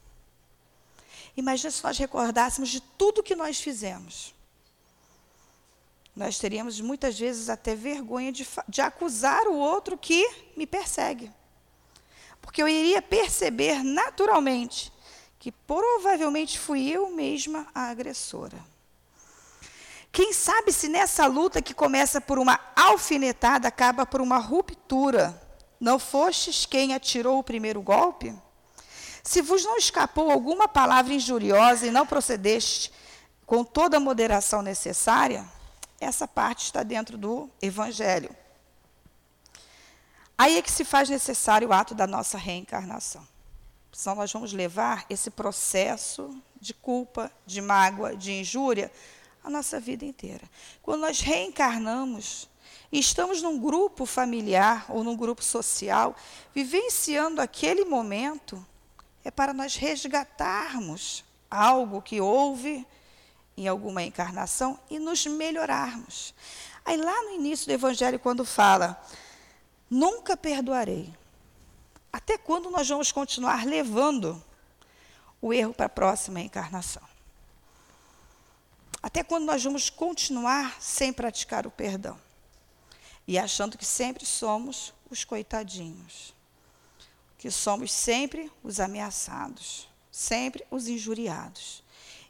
[1.39, 4.35] Imagina se nós recordássemos de tudo que nós fizemos.
[6.15, 11.31] Nós teríamos muitas vezes até vergonha de, de acusar o outro que me persegue.
[12.43, 14.93] Porque eu iria perceber naturalmente
[15.39, 18.59] que provavelmente fui eu mesma a agressora.
[20.11, 25.41] Quem sabe se nessa luta que começa por uma alfinetada acaba por uma ruptura,
[25.79, 28.37] não fostes quem atirou o primeiro golpe?
[29.29, 32.91] Se vos não escapou alguma palavra injuriosa e não procedeste
[33.45, 35.45] com toda a moderação necessária,
[36.01, 38.35] essa parte está dentro do Evangelho.
[40.39, 43.23] Aí é que se faz necessário o ato da nossa reencarnação.
[43.93, 48.91] Senão nós vamos levar esse processo de culpa, de mágoa, de injúria
[49.45, 50.49] a nossa vida inteira.
[50.81, 52.49] Quando nós reencarnamos
[52.91, 56.17] e estamos num grupo familiar ou num grupo social,
[56.55, 58.67] vivenciando aquele momento,
[59.29, 62.87] é para nós resgatarmos algo que houve
[63.59, 66.33] em alguma encarnação e nos melhorarmos.
[66.83, 68.99] Aí lá no início do Evangelho, quando fala,
[69.91, 71.15] nunca perdoarei.
[72.11, 74.43] Até quando nós vamos continuar levando
[75.43, 77.03] o erro para a próxima encarnação?
[79.03, 82.19] Até quando nós vamos continuar sem praticar o perdão?
[83.27, 86.38] E achando que sempre somos os coitadinhos
[87.39, 91.85] que somos sempre os ameaçados, sempre os injuriados.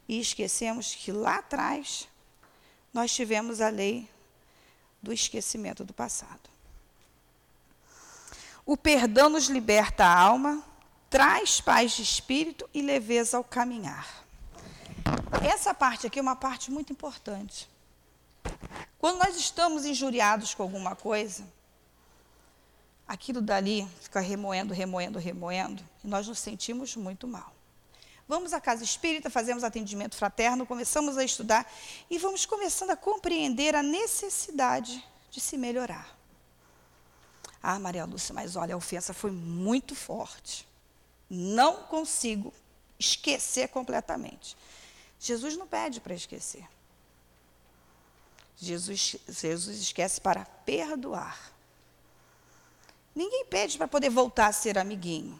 [0.07, 2.07] E esquecemos que lá atrás
[2.93, 4.07] nós tivemos a lei
[5.01, 6.49] do esquecimento do passado.
[8.65, 10.63] O perdão nos liberta a alma,
[11.09, 14.23] traz paz de espírito e leveza ao caminhar.
[15.43, 17.67] Essa parte aqui é uma parte muito importante.
[18.99, 21.47] Quando nós estamos injuriados com alguma coisa,
[23.09, 27.51] aquilo dali fica remoendo, remoendo, remoendo, e nós nos sentimos muito mal.
[28.27, 31.67] Vamos à casa espírita, fazemos atendimento fraterno, começamos a estudar
[32.07, 36.15] e vamos começando a compreender a necessidade de se melhorar.
[37.63, 40.67] Ah, Maria Lúcia, mas olha, a ofensa foi muito forte.
[41.27, 42.53] Não consigo
[42.99, 44.55] esquecer completamente.
[45.19, 46.67] Jesus não pede para esquecer.
[48.55, 51.58] Jesus, Jesus esquece para perdoar.
[53.19, 55.37] Ninguém pede para poder voltar a ser amiguinho.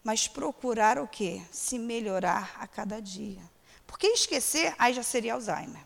[0.00, 1.42] Mas procurar o quê?
[1.50, 3.42] Se melhorar a cada dia.
[3.84, 5.84] Porque esquecer, aí já seria Alzheimer.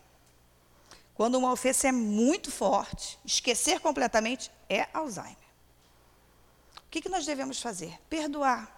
[1.14, 5.48] Quando uma ofensa é muito forte, esquecer completamente é Alzheimer.
[6.76, 7.98] O que, que nós devemos fazer?
[8.10, 8.70] Perdoar.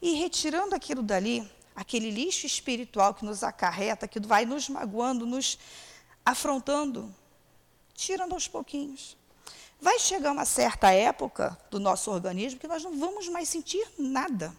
[0.00, 5.58] E retirando aquilo dali, aquele lixo espiritual que nos acarreta, que vai nos magoando, nos
[6.24, 7.14] afrontando,
[7.92, 9.14] tirando aos pouquinhos.
[9.84, 14.50] Vai chegar uma certa época do nosso organismo que nós não vamos mais sentir nada.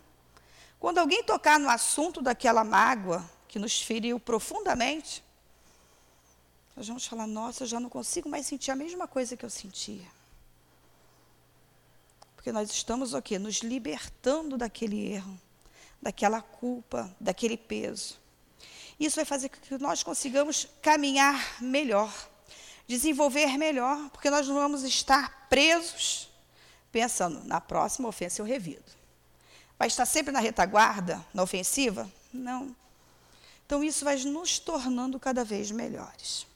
[0.79, 5.23] Quando alguém tocar no assunto daquela mágoa que nos feriu profundamente,
[6.75, 9.49] nós vamos falar: nossa, eu já não consigo mais sentir a mesma coisa que eu
[9.49, 10.05] sentia.
[12.35, 13.39] Porque nós estamos o quê?
[13.39, 15.41] Nos libertando daquele erro,
[15.99, 18.19] daquela culpa, daquele peso.
[18.99, 22.13] Isso vai fazer com que nós consigamos caminhar melhor
[22.87, 26.29] desenvolver melhor, porque nós não vamos estar presos
[26.91, 28.83] pensando, na próxima ofensa eu revido.
[29.77, 32.09] Vai estar sempre na retaguarda, na ofensiva?
[32.33, 32.75] Não.
[33.65, 36.47] Então, isso vai nos tornando cada vez melhores.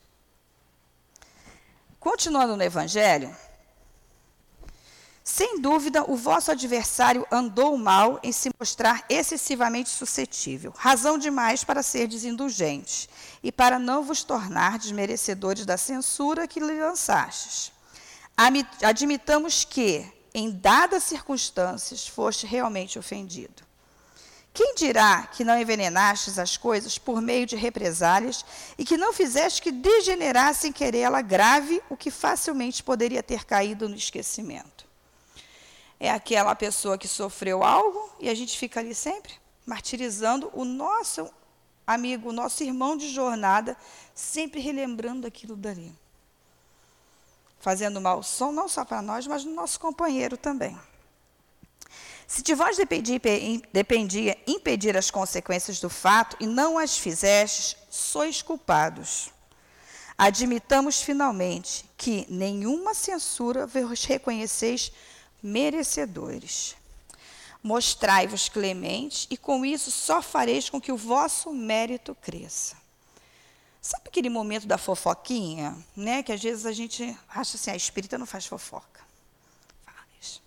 [2.00, 3.36] Continuando no Evangelho,
[5.30, 11.84] sem dúvida, o vosso adversário andou mal em se mostrar excessivamente suscetível, razão demais para
[11.84, 13.08] ser desindulgentes
[13.43, 17.72] e para não vos tornar desmerecedores da censura que lhe lançastes.
[18.84, 20.03] Admitamos que,
[20.34, 23.62] em dadas circunstâncias, foste realmente ofendido.
[24.51, 28.43] Quem dirá que não envenenastes as coisas por meio de represálias
[28.80, 33.88] e que não fizeste que degenerasse em querela grave o que facilmente poderia ter caído
[33.88, 34.89] no esquecimento?
[36.00, 39.34] É aquela pessoa que sofreu algo e a gente fica ali sempre
[39.66, 41.30] martirizando o nosso
[41.86, 43.78] amigo, o nosso irmão de jornada,
[44.16, 45.93] sempre relembrando aquilo dali.
[47.60, 50.78] Fazendo mal som não só para nós, mas no nosso companheiro também.
[52.26, 53.20] Se de vós dependia,
[53.74, 59.32] dependia impedir as consequências do fato e não as fizestes, sois culpados.
[60.18, 64.91] Admitamos finalmente que nenhuma censura vos reconheceis
[65.42, 66.76] merecedores.
[67.62, 72.78] Mostrai-vos clementes, e com isso só fareis com que o vosso mérito cresça.
[73.82, 76.22] Sabe aquele momento da fofoquinha, né?
[76.22, 79.02] Que às vezes a gente acha assim, a espírita não faz fofoca.
[79.86, 80.42] Faz.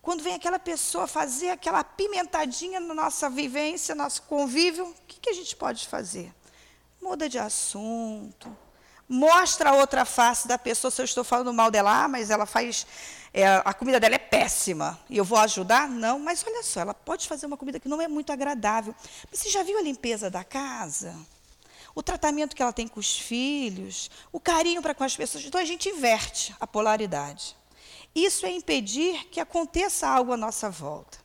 [0.00, 5.30] Quando vem aquela pessoa fazer aquela pimentadinha na nossa vivência, nosso convívio, o que, que
[5.30, 6.34] a gente pode fazer?
[7.00, 8.56] Muda de assunto,
[9.08, 10.90] mostra a outra face da pessoa.
[10.90, 12.86] Se eu estou falando mal dela, ah, mas ela faz.
[13.32, 15.88] É, a comida dela é péssima e eu vou ajudar?
[15.88, 18.94] Não, mas olha só, ela pode fazer uma comida que não é muito agradável.
[19.30, 21.14] Mas você já viu a limpeza da casa?
[21.94, 25.44] O tratamento que ela tem com os filhos, o carinho para com as pessoas.
[25.44, 27.56] Então a gente inverte a polaridade.
[28.14, 31.18] Isso é impedir que aconteça algo à nossa volta.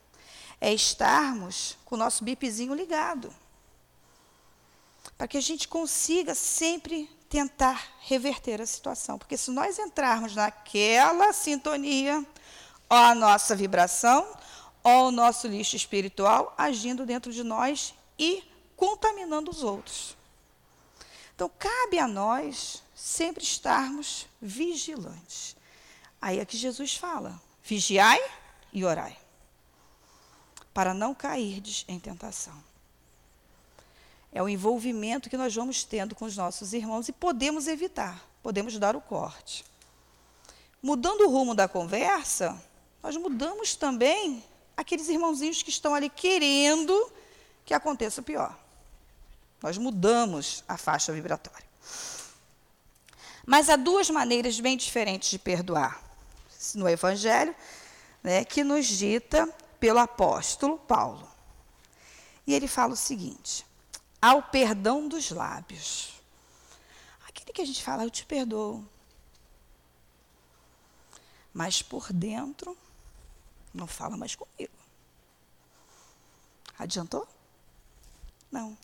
[0.60, 3.34] É estarmos com o nosso bipzinho ligado.
[5.18, 9.18] Para que a gente consiga sempre tentar reverter a situação.
[9.18, 12.24] Porque se nós entrarmos naquela sintonia,
[12.90, 14.28] ó a nossa vibração,
[14.84, 18.44] ó o nosso lixo espiritual agindo dentro de nós e
[18.76, 20.18] contaminando os outros.
[21.34, 25.56] Então, cabe a nós sempre estarmos vigilantes.
[26.22, 28.22] Aí é que Jesus fala: vigiai
[28.74, 29.18] e orai,
[30.74, 32.71] para não cairdes em tentação.
[34.32, 38.78] É o envolvimento que nós vamos tendo com os nossos irmãos e podemos evitar, podemos
[38.80, 39.66] dar o corte.
[40.82, 42.60] Mudando o rumo da conversa,
[43.04, 44.44] nós mudamos também
[44.76, 47.12] aqueles irmãozinhos que estão ali querendo
[47.66, 48.58] que aconteça o pior.
[49.62, 51.66] Nós mudamos a faixa vibratória.
[53.46, 56.02] Mas há duas maneiras bem diferentes de perdoar
[56.76, 57.56] no Evangelho,
[58.24, 59.48] né, que nos dita
[59.80, 61.28] pelo apóstolo Paulo.
[62.46, 63.66] E ele fala o seguinte:
[64.22, 66.14] ao perdão dos lábios.
[67.28, 68.86] Aquele que a gente fala, eu te perdoo.
[71.54, 72.78] Mas por dentro,
[73.74, 74.74] não fala mais comigo.
[76.78, 77.28] Adiantou?
[78.52, 78.78] Não.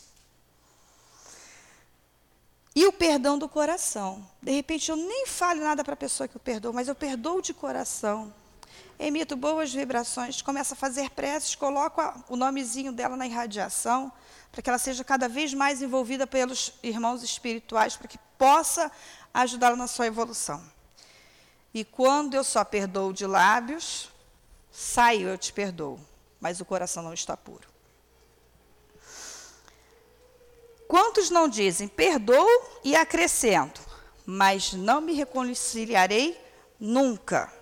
[2.76, 4.28] E o perdão do coração.
[4.42, 7.42] De repente, eu nem falo nada para a pessoa que eu perdoo, mas eu perdoo
[7.42, 8.34] de coração.
[9.00, 14.12] Emito boas vibrações, começo a fazer preces, coloco o nomezinho dela na irradiação
[14.58, 18.92] para que ela seja cada vez mais envolvida pelos irmãos espirituais, para que possa
[19.32, 20.60] ajudá-la na sua evolução.
[21.72, 24.10] E quando eu só perdoo de lábios,
[24.72, 26.00] saio, eu te perdoo,
[26.40, 27.68] mas o coração não está puro.
[30.88, 32.50] Quantos não dizem, perdoo
[32.84, 33.80] e acrescento,
[34.26, 36.36] mas não me reconciliarei
[36.80, 37.54] nunca.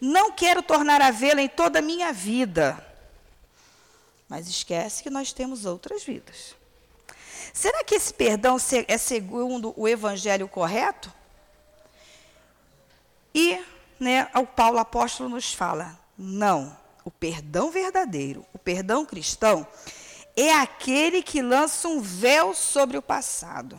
[0.00, 2.91] Não quero tornar a vê-la em toda a minha vida
[4.32, 6.56] mas esquece que nós temos outras vidas.
[7.52, 8.56] Será que esse perdão
[8.88, 11.12] é segundo o evangelho correto?
[13.34, 13.62] E
[14.00, 16.74] né, o Paulo apóstolo nos fala: não,
[17.04, 19.68] o perdão verdadeiro, o perdão cristão,
[20.34, 23.78] é aquele que lança um véu sobre o passado.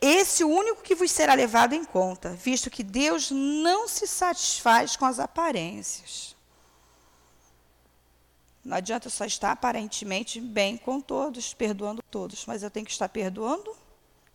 [0.00, 4.96] Esse o único que vos será levado em conta, visto que Deus não se satisfaz
[4.96, 6.34] com as aparências.
[8.64, 13.08] Não adianta só estar aparentemente bem com todos, perdoando todos, mas eu tenho que estar
[13.08, 13.76] perdoando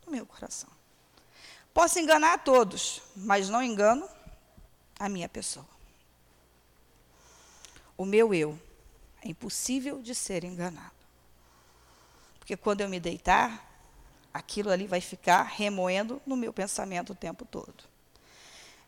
[0.06, 0.70] no meu coração.
[1.74, 4.08] Posso enganar a todos, mas não engano
[5.00, 5.68] a minha pessoa.
[7.98, 8.60] O meu eu
[9.24, 10.92] é impossível de ser enganado.
[12.40, 13.66] Porque quando eu me deitar,
[14.34, 17.84] aquilo ali vai ficar remoendo no meu pensamento o tempo todo.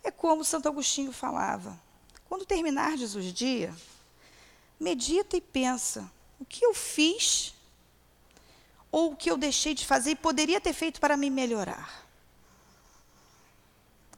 [0.03, 1.79] É como Santo Agostinho falava:
[2.27, 3.75] quando terminardes os dias,
[4.79, 6.09] medita e pensa:
[6.39, 7.53] o que eu fiz
[8.91, 12.07] ou o que eu deixei de fazer e poderia ter feito para me melhorar?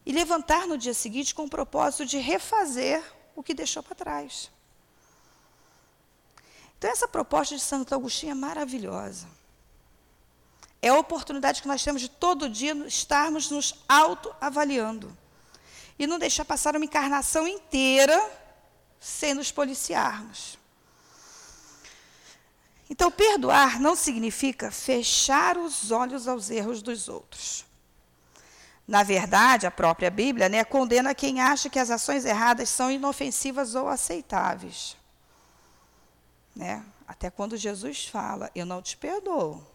[0.06, 3.04] E levantar no dia seguinte com o propósito de refazer
[3.36, 4.52] o que deixou para trás.
[6.78, 9.28] Então, essa proposta de Santo Agostinho é maravilhosa.
[10.82, 15.16] É a oportunidade que nós temos de todo dia estarmos nos autoavaliando.
[16.00, 18.20] E não deixar passar uma encarnação inteira
[19.02, 20.60] sem nos policiarmos.
[22.88, 27.66] Então, perdoar não significa fechar os olhos aos erros dos outros.
[28.88, 33.74] Na verdade, a própria Bíblia né, condena quem acha que as ações erradas são inofensivas
[33.74, 34.96] ou aceitáveis.
[36.56, 36.86] Né?
[37.08, 39.66] Até quando Jesus fala: Eu não te perdoo,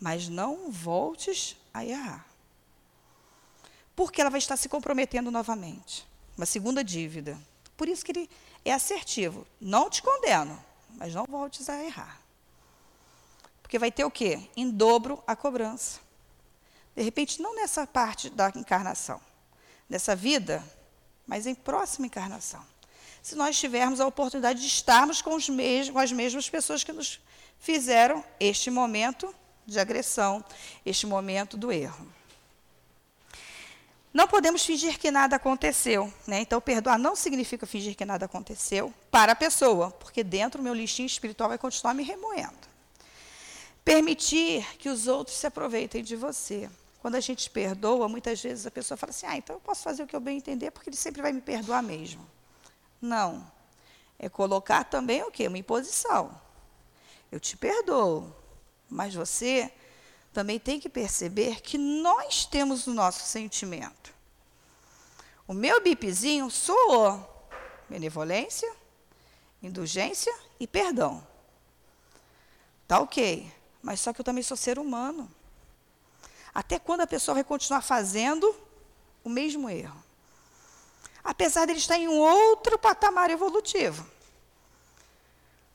[0.00, 2.24] mas não voltes a errar.
[3.96, 6.08] Porque ela vai estar se comprometendo novamente.
[6.36, 7.36] uma segunda dívida.
[7.80, 8.30] Por isso que ele
[8.62, 9.46] é assertivo.
[9.58, 10.62] Não te condeno,
[10.96, 12.20] mas não voltes a errar.
[13.62, 14.50] Porque vai ter o quê?
[14.54, 15.98] Em dobro a cobrança.
[16.94, 19.18] De repente, não nessa parte da encarnação,
[19.88, 20.62] nessa vida,
[21.26, 22.62] mas em próxima encarnação.
[23.22, 27.18] Se nós tivermos a oportunidade de estarmos com, com as mesmas pessoas que nos
[27.58, 30.44] fizeram este momento de agressão,
[30.84, 32.19] este momento do erro.
[34.12, 36.12] Não podemos fingir que nada aconteceu.
[36.26, 36.40] Né?
[36.40, 40.74] Então, perdoar não significa fingir que nada aconteceu para a pessoa, porque dentro o meu
[40.74, 42.68] listinho espiritual vai continuar me remoendo.
[43.84, 46.68] Permitir que os outros se aproveitem de você.
[47.00, 50.02] Quando a gente perdoa, muitas vezes a pessoa fala assim: ah, então eu posso fazer
[50.02, 52.26] o que eu bem entender, porque ele sempre vai me perdoar mesmo.
[53.00, 53.50] Não.
[54.18, 55.48] É colocar também o quê?
[55.48, 56.38] Uma imposição.
[57.32, 58.34] Eu te perdoo,
[58.88, 59.72] mas você
[60.32, 64.14] também tem que perceber que nós temos o nosso sentimento.
[65.46, 67.48] O meu bipzinho soou
[67.88, 68.72] benevolência,
[69.60, 71.26] indulgência e perdão.
[72.86, 73.52] Tá ok,
[73.82, 75.28] mas só que eu também sou ser humano.
[76.54, 78.54] Até quando a pessoa vai continuar fazendo
[79.24, 80.02] o mesmo erro?
[81.22, 84.06] Apesar de ele estar em um outro patamar evolutivo.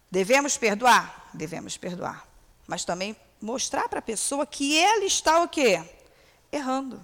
[0.10, 1.30] Devemos perdoar?
[1.34, 2.28] Devemos perdoar.
[2.66, 3.16] Mas também
[3.46, 5.82] mostrar para a pessoa que ela está o quê?
[6.52, 7.02] Errando.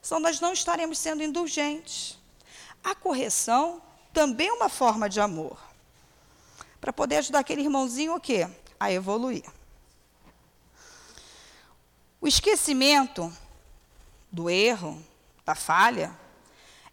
[0.00, 2.18] Senão nós não estaremos sendo indulgentes.
[2.82, 3.82] A correção
[4.12, 5.58] também é uma forma de amor.
[6.80, 8.48] Para poder ajudar aquele irmãozinho o quê?
[8.80, 9.44] A evoluir.
[12.20, 13.30] O esquecimento
[14.32, 15.02] do erro,
[15.44, 16.18] da falha,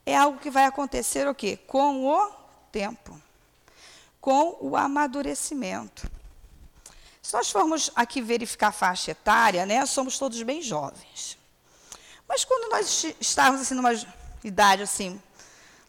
[0.06, 1.56] é algo que vai acontecer o quê?
[1.56, 2.32] Com o
[2.70, 3.20] tempo,
[4.20, 6.21] com o amadurecimento.
[7.32, 11.38] Se nós formos aqui verificar a faixa etária, né, somos todos bem jovens.
[12.28, 13.94] Mas quando nós estávamos assim numa
[14.44, 15.18] idade assim,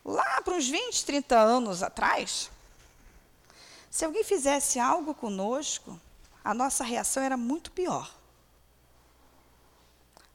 [0.05, 2.49] lá para uns 20, 30 anos atrás,
[3.90, 6.01] se alguém fizesse algo conosco,
[6.45, 8.14] a nossa reação era muito pior.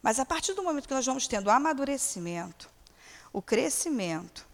[0.01, 2.70] Mas a partir do momento que nós vamos tendo o amadurecimento,
[3.32, 4.45] o crescimento,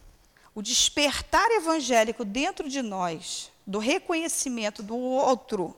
[0.53, 5.75] o despertar evangélico dentro de nós, do reconhecimento do outro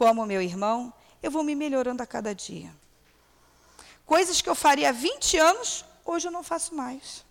[0.00, 0.90] como meu irmão,
[1.22, 2.74] eu vou me melhorando a cada dia.
[4.06, 7.22] Coisas que eu faria há 20 anos, hoje eu não faço mais.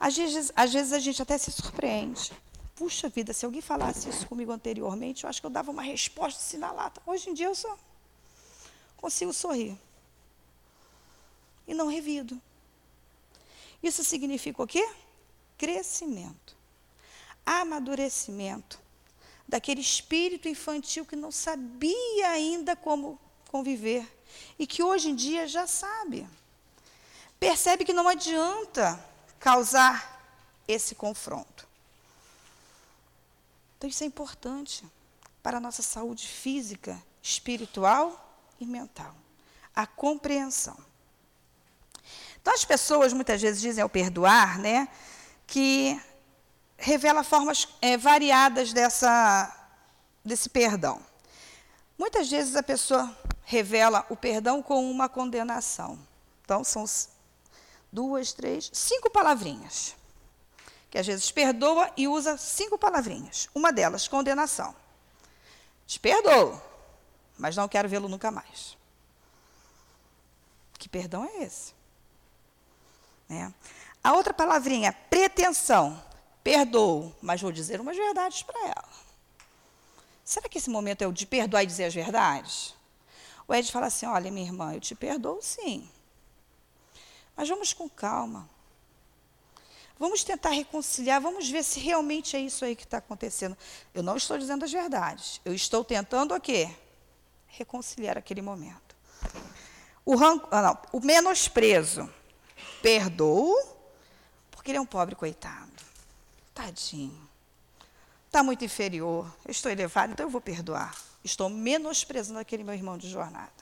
[0.00, 2.32] Às vezes, às vezes a gente até se surpreende.
[2.74, 6.40] Puxa vida, se alguém falasse isso comigo anteriormente, eu acho que eu dava uma resposta
[6.40, 7.02] assim na lata.
[7.04, 7.78] Hoje em dia eu só
[8.96, 9.78] consigo sorrir
[11.68, 12.40] e não revido.
[13.82, 14.88] Isso significa o quê?
[15.58, 16.56] Crescimento,
[17.44, 18.80] amadurecimento
[19.52, 24.10] daquele espírito infantil que não sabia ainda como conviver
[24.58, 26.26] e que hoje em dia já sabe.
[27.38, 28.98] Percebe que não adianta
[29.38, 30.24] causar
[30.66, 31.68] esse confronto.
[33.76, 34.86] Então, isso é importante
[35.42, 39.14] para a nossa saúde física, espiritual e mental.
[39.76, 40.78] A compreensão.
[42.40, 44.88] Então, as pessoas muitas vezes dizem ao perdoar, né,
[45.46, 46.00] que
[46.82, 49.56] revela formas é, variadas dessa,
[50.24, 51.00] desse perdão.
[51.96, 55.96] Muitas vezes a pessoa revela o perdão com uma condenação.
[56.44, 56.84] Então, são
[57.92, 59.94] duas, três, cinco palavrinhas.
[60.90, 63.48] Que às vezes perdoa e usa cinco palavrinhas.
[63.54, 64.74] Uma delas, condenação.
[65.86, 66.60] Te perdoo,
[67.38, 68.76] mas não quero vê-lo nunca mais.
[70.78, 71.72] Que perdão é esse?
[73.28, 73.54] Né?
[74.02, 76.11] A outra palavrinha, pretensão.
[76.42, 78.88] Perdoo, mas vou dizer umas verdades para ela.
[80.24, 82.74] Será que esse momento é o de perdoar e dizer as verdades?
[83.46, 85.88] O Ed fala assim: olha, minha irmã, eu te perdoo sim.
[87.36, 88.48] Mas vamos com calma.
[89.98, 93.56] Vamos tentar reconciliar, vamos ver se realmente é isso aí que está acontecendo.
[93.94, 95.40] Eu não estou dizendo as verdades.
[95.44, 96.68] Eu estou tentando o quê?
[97.46, 98.96] Reconciliar aquele momento.
[100.04, 102.12] O, ranco, ah, não, o menosprezo.
[102.82, 103.56] Perdoo,
[104.50, 105.70] porque ele é um pobre coitado.
[106.54, 107.28] Tadinho.
[108.26, 109.30] Está muito inferior.
[109.48, 110.94] Estou elevado, então eu vou perdoar.
[111.24, 113.52] Estou menosprezando aquele meu irmão de jornada.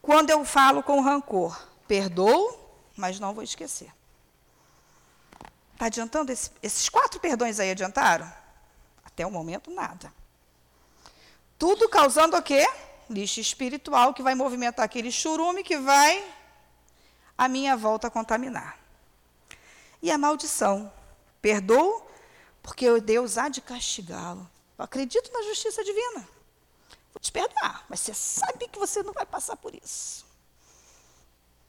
[0.00, 2.58] Quando eu falo com rancor, perdoo,
[2.96, 3.92] mas não vou esquecer.
[5.74, 6.32] Está adiantando?
[6.32, 8.32] Esse, esses quatro perdões aí adiantaram?
[9.04, 10.12] Até o momento, nada.
[11.58, 12.66] Tudo causando o quê?
[13.10, 16.24] Lixo espiritual que vai movimentar aquele churume que vai
[17.36, 18.78] a minha volta contaminar.
[20.02, 20.90] E a maldição.
[21.40, 22.06] Perdoo,
[22.62, 24.48] porque Deus há de castigá-lo.
[24.78, 26.28] Eu acredito na justiça divina.
[27.12, 30.26] Vou te perdoar, mas você sabe que você não vai passar por isso.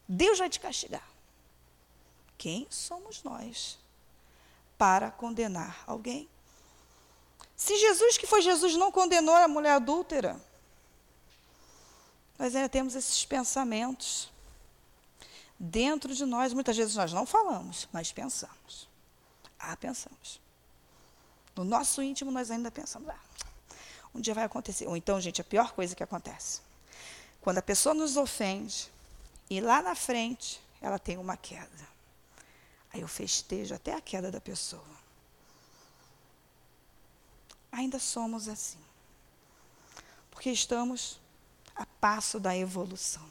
[0.08, 1.08] Deus vai te castigar.
[2.38, 3.78] Quem somos nós
[4.78, 6.30] para condenar alguém?
[7.56, 10.40] Se Jesus, que foi Jesus, não condenou a mulher adúltera,
[12.38, 14.32] nós ainda temos esses pensamentos
[15.60, 16.54] dentro de nós.
[16.54, 18.88] Muitas vezes nós não falamos, mas pensamos.
[19.60, 20.42] Ah, pensamos.
[21.56, 23.10] No nosso íntimo nós ainda pensamos.
[23.10, 23.20] Ah,
[24.14, 24.88] um dia vai acontecer.
[24.88, 26.62] Ou então, gente, a pior coisa que acontece.
[27.42, 28.92] Quando a pessoa nos ofende
[29.50, 31.88] e lá na frente ela tem uma queda.
[32.94, 34.98] Aí eu festejo até a queda da pessoa
[37.78, 38.80] ainda somos assim.
[40.32, 41.20] Porque estamos
[41.76, 43.28] a passo da evolução.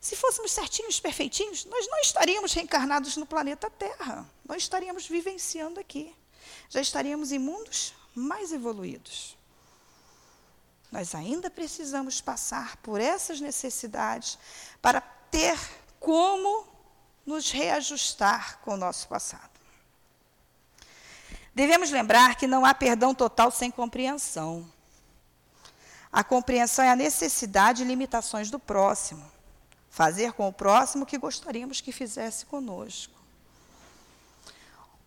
[0.00, 4.28] Se fôssemos certinhos, perfeitinhos, nós não estaríamos reencarnados no planeta Terra.
[4.44, 6.14] Nós estaríamos vivenciando aqui.
[6.68, 9.36] Já estaríamos em mundos mais evoluídos.
[10.90, 14.38] Nós ainda precisamos passar por essas necessidades
[14.82, 15.58] para ter
[15.98, 16.66] como
[17.24, 19.50] nos reajustar com o nosso passado.
[21.54, 24.70] Devemos lembrar que não há perdão total sem compreensão.
[26.12, 29.31] A compreensão é a necessidade e limitações do próximo.
[29.92, 33.12] Fazer com o próximo o que gostaríamos que fizesse conosco.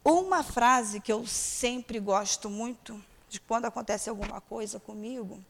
[0.04, 5.44] Uma frase que eu sempre gosto muito de quando acontece alguma coisa comigo,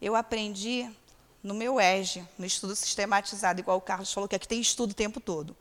[0.00, 0.90] eu aprendi
[1.42, 4.94] no meu EGE, no estudo sistematizado, igual o Carlos falou, que aqui tem estudo o
[4.94, 5.54] tempo todo.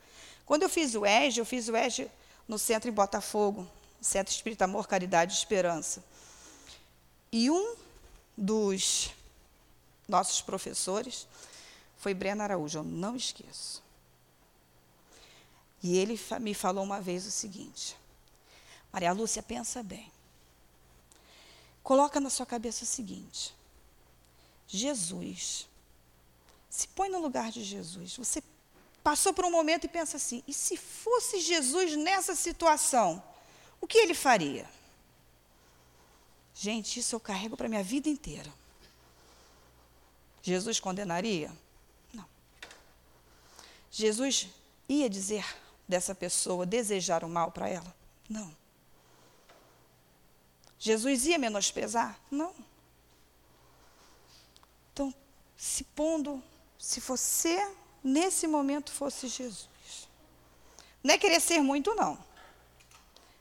[0.45, 2.09] Quando eu fiz o EGE, eu fiz o EGE
[2.47, 3.67] no centro em Botafogo,
[3.99, 6.01] Centro Espírita Amor, Caridade e Esperança.
[7.29, 7.75] E um
[8.37, 9.11] dos
[10.07, 11.27] nossos professores
[11.97, 13.83] foi Breno Araújo, eu não esqueço.
[15.81, 17.95] E ele me falou uma vez o seguinte:
[18.91, 20.11] Maria Lúcia, pensa bem.
[21.83, 23.53] Coloca na sua cabeça o seguinte:
[24.67, 25.67] Jesus.
[26.69, 28.17] Se põe no lugar de Jesus.
[28.17, 28.43] Você
[29.01, 33.23] passou por um momento e pensa assim: e se fosse Jesus nessa situação?
[33.85, 34.67] o que ele faria?
[36.55, 38.51] Gente, isso eu carrego para minha vida inteira.
[40.41, 41.55] Jesus condenaria?
[43.97, 44.49] Jesus
[44.89, 45.45] ia dizer
[45.87, 47.95] dessa pessoa, desejar o mal para ela?
[48.29, 48.53] Não.
[50.77, 52.19] Jesus ia menosprezar?
[52.29, 52.53] Não.
[54.91, 55.15] Então,
[55.55, 56.43] se pondo,
[56.77, 57.65] se você
[58.03, 60.09] nesse momento fosse Jesus,
[61.01, 62.21] não é querer ser muito, não.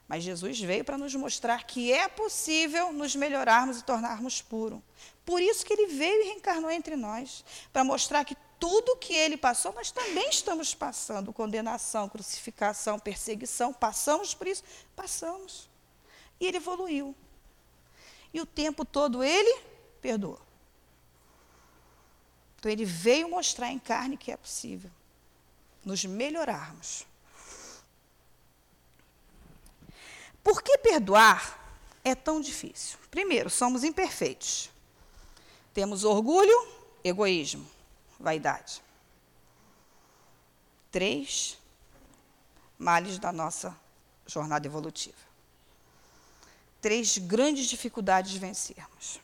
[0.06, 4.78] Mas Jesus veio para nos mostrar que é possível nos melhorarmos e tornarmos puros.
[5.24, 9.36] Por isso que ele veio e reencarnou entre nós, para mostrar que tudo que ele
[9.36, 11.34] passou, nós também estamos passando.
[11.34, 14.64] Condenação, crucificação, perseguição, passamos por isso?
[14.96, 15.68] Passamos.
[16.40, 17.14] E ele evoluiu.
[18.32, 19.60] E o tempo todo ele
[20.00, 20.40] perdoou.
[22.56, 24.90] Então ele veio mostrar em carne que é possível
[25.84, 27.06] nos melhorarmos.
[30.42, 32.98] Por que perdoar é tão difícil?
[33.10, 34.70] Primeiro, somos imperfeitos.
[35.74, 36.66] Temos orgulho,
[37.04, 37.73] egoísmo,
[38.24, 38.82] vaidade.
[40.90, 41.58] Três
[42.78, 43.76] males da nossa
[44.26, 45.16] jornada evolutiva.
[46.80, 49.20] Três grandes dificuldades de vencermos.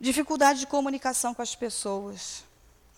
[0.00, 2.44] Dificuldade de comunicação com as pessoas.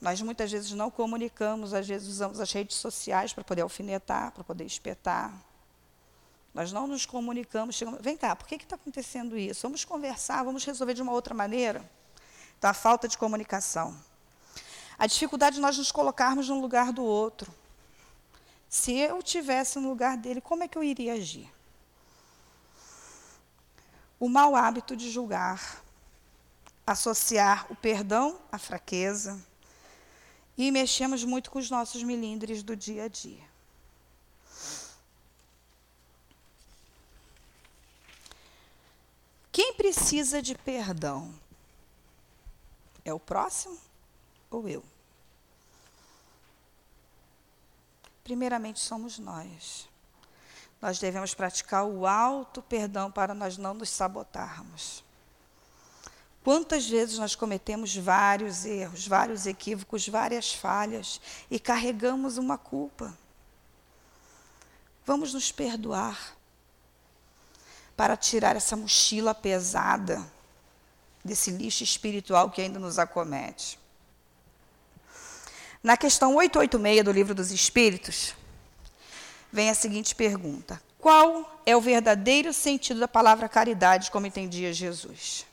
[0.01, 4.45] Nós muitas vezes não comunicamos, às vezes usamos as redes sociais para poder alfinetar, para
[4.45, 5.33] poder espetar.
[6.55, 9.63] Nós não nos comunicamos, chegamos, vem cá, por que está acontecendo isso?
[9.63, 11.85] Vamos conversar, vamos resolver de uma outra maneira.
[12.59, 13.97] Então, a falta de comunicação.
[14.99, 17.55] A dificuldade de nós nos colocarmos no lugar do outro.
[18.69, 21.49] Se eu tivesse no lugar dele, como é que eu iria agir?
[24.19, 25.81] O mau hábito de julgar,
[26.85, 29.41] associar o perdão à fraqueza,
[30.57, 33.47] e mexemos muito com os nossos milindres do dia a dia.
[39.53, 41.33] Quem precisa de perdão?
[43.05, 43.88] É o próximo
[44.51, 44.85] ou eu?
[48.25, 49.89] Primeiramente somos nós.
[50.81, 55.03] Nós devemos praticar o alto perdão para nós não nos sabotarmos.
[56.45, 61.21] Quantas vezes nós cometemos vários erros, vários equívocos, várias falhas
[61.51, 63.17] e carregamos uma culpa?
[65.05, 66.37] Vamos nos perdoar
[67.97, 70.25] para tirar essa mochila pesada
[71.25, 73.79] desse lixo espiritual que ainda nos acomete.
[75.89, 78.35] Na questão 886 do Livro dos Espíritos,
[79.51, 85.47] vem a seguinte pergunta: Qual é o verdadeiro sentido da palavra caridade, como entendia Jesus?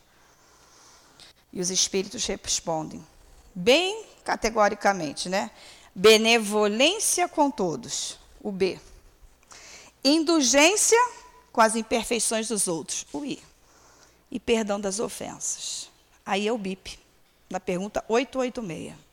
[1.50, 3.02] E os espíritos respondem,
[3.54, 5.50] bem categoricamente, né?
[5.94, 8.78] Benevolência com todos, o B.
[10.04, 11.00] Indulgência
[11.50, 13.42] com as imperfeições dos outros, o I.
[14.30, 15.90] E perdão das ofensas.
[16.26, 16.98] Aí é o BIP,
[17.48, 19.05] na pergunta 886.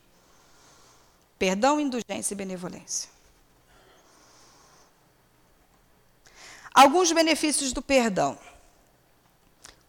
[1.43, 3.09] Perdão, indulgência e benevolência.
[6.73, 8.39] Alguns benefícios do perdão.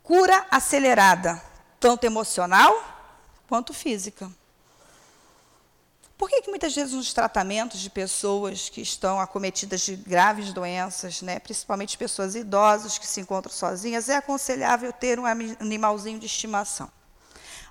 [0.02, 1.40] Cura acelerada,
[1.78, 2.74] tanto emocional
[3.48, 4.28] quanto física.
[6.18, 11.22] Por que, que muitas vezes nos tratamentos de pessoas que estão acometidas de graves doenças,
[11.22, 16.90] né, principalmente pessoas idosas que se encontram sozinhas, é aconselhável ter um animalzinho de estimação?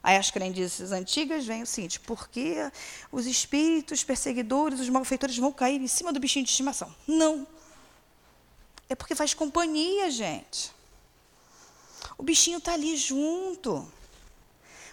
[0.03, 2.57] Aí as crendices antigas vêm o seguinte: porque
[3.09, 6.93] os espíritos perseguidores, os malfeitores vão cair em cima do bichinho de estimação?
[7.07, 7.47] Não.
[8.89, 10.71] É porque faz companhia, gente.
[12.17, 13.89] O bichinho está ali junto.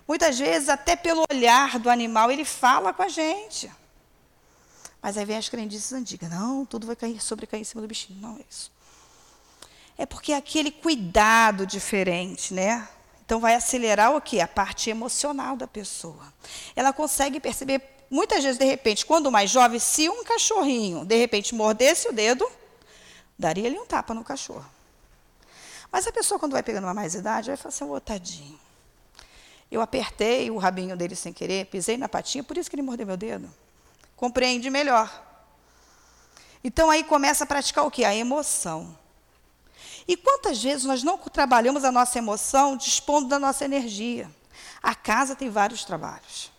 [0.06, 3.70] Muitas vezes, até pelo olhar do animal, ele fala com a gente.
[5.02, 6.30] Mas aí vem as crendices antigas.
[6.30, 8.20] Não, tudo vai cair, sobrecair em cima do bichinho.
[8.20, 8.70] Não é isso.
[9.98, 12.88] É porque é aquele cuidado diferente, né?
[13.31, 14.41] Então vai acelerar o quê?
[14.41, 16.35] A parte emocional da pessoa.
[16.74, 21.55] Ela consegue perceber, muitas vezes, de repente, quando mais jovem, se um cachorrinho, de repente,
[21.55, 22.45] mordesse o dedo,
[23.39, 24.68] daria-lhe um tapa no cachorro.
[25.93, 28.59] Mas a pessoa, quando vai pegando uma mais idade, vai falar assim, ô, oh, tadinho.
[29.70, 33.07] Eu apertei o rabinho dele sem querer, pisei na patinha, por isso que ele mordeu
[33.07, 33.49] meu dedo.
[34.16, 35.09] Compreende melhor.
[36.64, 38.03] Então aí começa a praticar o quê?
[38.03, 38.99] A emoção.
[40.07, 44.30] E quantas vezes nós não trabalhamos a nossa emoção dispondo da nossa energia?
[44.82, 46.51] A casa tem vários trabalhos.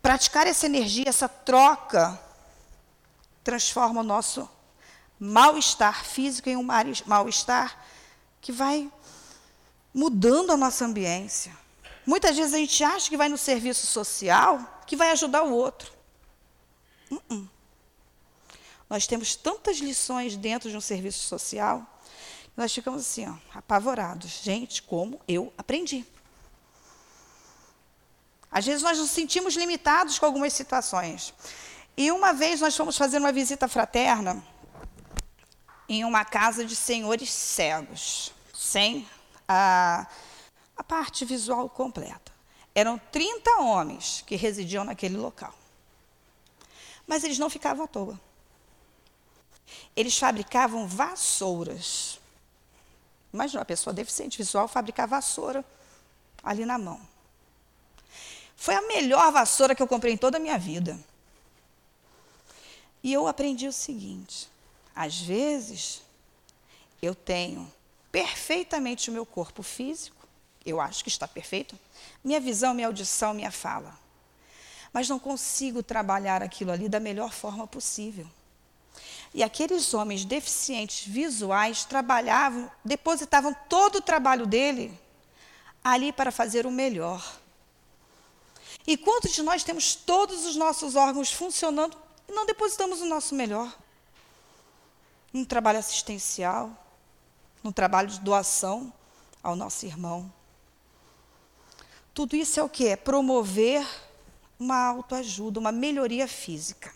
[0.00, 2.20] Praticar essa energia, essa troca,
[3.42, 4.48] transforma o nosso
[5.18, 6.62] mal-estar físico em um
[7.06, 7.76] mal-estar
[8.40, 8.90] que vai
[9.92, 11.56] mudando a nossa ambiência.
[12.06, 15.92] Muitas vezes a gente acha que vai no serviço social, que vai ajudar o outro.
[17.10, 17.48] Uh -uh.
[18.88, 21.86] Nós temos tantas lições dentro de um serviço social,
[22.56, 24.40] nós ficamos assim, ó, apavorados.
[24.42, 26.04] Gente, como eu aprendi.
[28.50, 31.32] Às vezes nós nos sentimos limitados com algumas situações.
[31.96, 34.42] E uma vez nós fomos fazer uma visita fraterna
[35.88, 39.08] em uma casa de senhores cegos, sem
[39.46, 40.06] a,
[40.76, 42.32] a parte visual completa.
[42.74, 45.54] Eram 30 homens que residiam naquele local.
[47.06, 48.20] Mas eles não ficavam à toa.
[49.94, 52.18] Eles fabricavam vassouras.
[53.32, 55.64] Imagina, uma pessoa deficiente visual fabricar vassoura
[56.42, 57.00] ali na mão.
[58.56, 60.98] Foi a melhor vassoura que eu comprei em toda a minha vida.
[63.02, 64.48] E eu aprendi o seguinte:
[64.94, 66.02] às vezes,
[67.00, 67.70] eu tenho
[68.10, 70.26] perfeitamente o meu corpo físico,
[70.66, 71.78] eu acho que está perfeito,
[72.24, 73.96] minha visão, minha audição, minha fala.
[74.92, 78.26] Mas não consigo trabalhar aquilo ali da melhor forma possível.
[79.34, 84.98] E aqueles homens deficientes visuais trabalhavam, depositavam todo o trabalho dele
[85.84, 87.38] ali para fazer o melhor.
[88.86, 93.34] E quantos de nós temos todos os nossos órgãos funcionando e não depositamos o nosso
[93.34, 93.76] melhor?
[95.32, 96.70] Um trabalho assistencial,
[97.62, 98.92] no trabalho de doação
[99.42, 100.32] ao nosso irmão.
[102.14, 102.88] Tudo isso é o que?
[102.88, 103.86] É promover
[104.58, 106.92] uma autoajuda, uma melhoria física,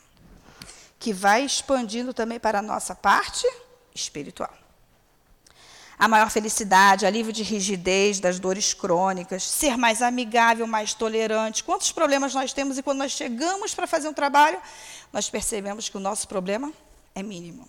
[1.02, 3.44] que vai expandindo também para a nossa parte
[3.92, 4.54] espiritual.
[5.98, 11.64] A maior felicidade, alívio de rigidez, das dores crônicas, ser mais amigável, mais tolerante.
[11.64, 14.60] Quantos problemas nós temos e quando nós chegamos para fazer um trabalho,
[15.12, 16.72] nós percebemos que o nosso problema
[17.16, 17.68] é mínimo.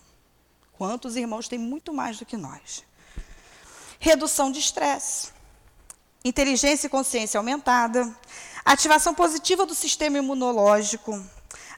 [0.78, 2.84] Quantos irmãos têm muito mais do que nós?
[3.98, 5.32] Redução de estresse,
[6.24, 8.16] inteligência e consciência aumentada,
[8.64, 11.20] ativação positiva do sistema imunológico,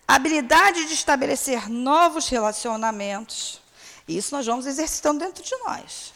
[0.07, 3.61] habilidade de estabelecer novos relacionamentos.
[4.07, 6.13] Isso nós vamos exercitando dentro de nós.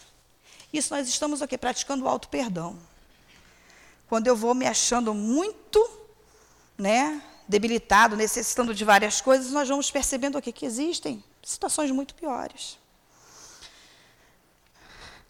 [0.72, 2.78] Isso nós estamos aqui praticando o auto perdão.
[4.09, 5.88] Quando eu vou me achando muito,
[6.78, 12.78] né, debilitado, necessitando de várias coisas, nós vamos percebendo aqui que existem situações muito piores.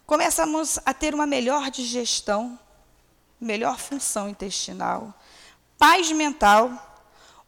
[0.05, 2.59] Começamos a ter uma melhor digestão,
[3.39, 5.13] melhor função intestinal,
[5.77, 6.90] paz mental,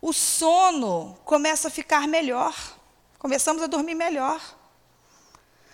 [0.03, 2.53] o sono começa a ficar melhor,
[3.17, 4.41] começamos a dormir melhor.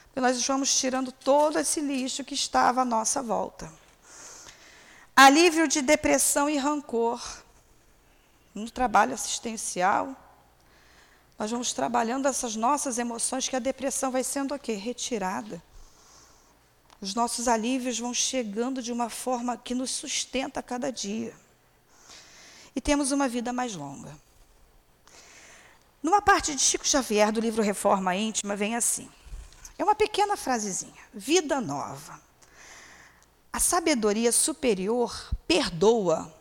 [0.03, 3.73] Porque nós vamos tirando todo esse lixo que estava à nossa volta.
[5.15, 7.19] Alívio de depressão e rancor.
[8.53, 10.15] No trabalho assistencial,
[11.39, 14.73] nós vamos trabalhando essas nossas emoções, que a depressão vai sendo o quê?
[14.73, 15.59] Retirada.
[17.01, 21.33] Os nossos alívios vão chegando de uma forma que nos sustenta a cada dia.
[22.75, 24.15] E temos uma vida mais longa.
[26.01, 29.09] Numa parte de Chico Xavier, do livro Reforma Íntima, vem assim.
[29.77, 30.93] É uma pequena frasezinha.
[31.13, 32.19] Vida nova.
[33.51, 36.33] A sabedoria superior perdoa,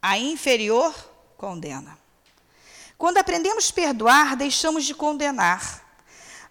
[0.00, 0.94] a inferior
[1.36, 1.98] condena.
[2.96, 5.82] Quando aprendemos a perdoar, deixamos de condenar.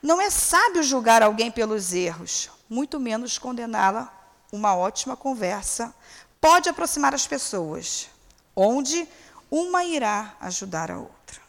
[0.01, 4.11] Não é sábio julgar alguém pelos erros, muito menos condená-la.
[4.51, 5.95] Uma ótima conversa
[6.41, 8.09] pode aproximar as pessoas,
[8.55, 9.07] onde
[9.49, 11.41] uma irá ajudar a outra.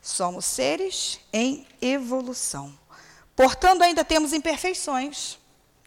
[0.00, 2.76] Somos seres em evolução.
[3.36, 5.38] Portanto, ainda temos imperfeições.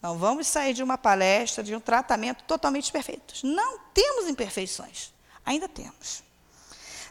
[0.02, 3.44] Não vamos sair de uma palestra, de um tratamento totalmente perfeitos.
[3.44, 5.14] Não temos imperfeições.
[5.46, 6.24] Ainda temos.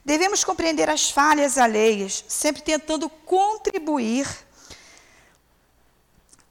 [0.04, 4.26] Devemos compreender as falhas alheias, sempre tentando contribuir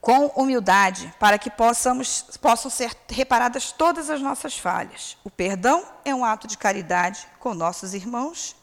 [0.00, 5.16] com humildade, para que possamos, possam ser reparadas todas as nossas falhas.
[5.22, 8.56] O perdão é um ato de caridade com nossos irmãos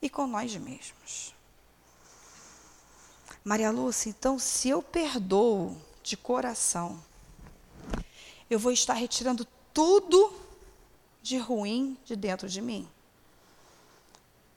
[0.00, 1.34] e com nós mesmos.
[3.44, 7.02] Maria Lúcia, então, se eu perdoo de coração,
[8.48, 10.32] eu vou estar retirando tudo
[11.22, 12.88] de ruim de dentro de mim?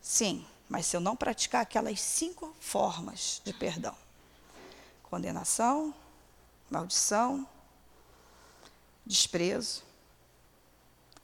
[0.01, 3.95] Sim, mas se eu não praticar aquelas cinco formas de perdão:
[5.03, 5.93] condenação,
[6.71, 7.45] maldição,
[9.05, 9.83] desprezo,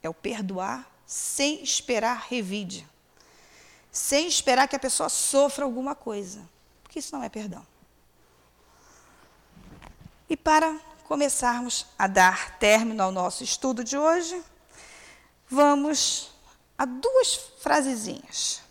[0.04, 2.86] é o perdoar sem esperar revide,
[3.90, 6.48] sem esperar que a pessoa sofra alguma coisa,
[6.84, 7.66] porque isso não é perdão.
[10.30, 14.44] E para começarmos a dar término ao nosso estudo de hoje,
[15.50, 16.32] vamos
[16.78, 18.62] a duas frasezinhas.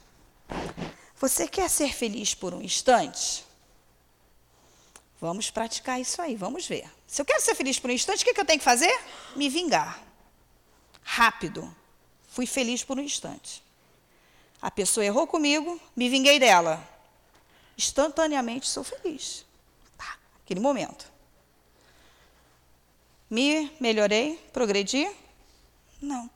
[1.19, 3.46] Você quer ser feliz por um instante?
[5.21, 6.91] Vamos praticar isso aí, vamos ver.
[7.07, 8.95] Se eu quero ser feliz por um instante, o que, que eu tenho que fazer?
[9.35, 10.03] Me vingar.
[11.03, 11.75] Rápido.
[12.29, 13.63] Fui feliz por um instante.
[14.61, 16.87] A pessoa errou comigo, me vinguei dela.
[17.79, 19.45] Instantaneamente sou feliz.
[19.97, 21.11] Tá, aquele momento.
[23.31, 25.11] Me melhorei, progredi?
[26.01, 26.31] Não.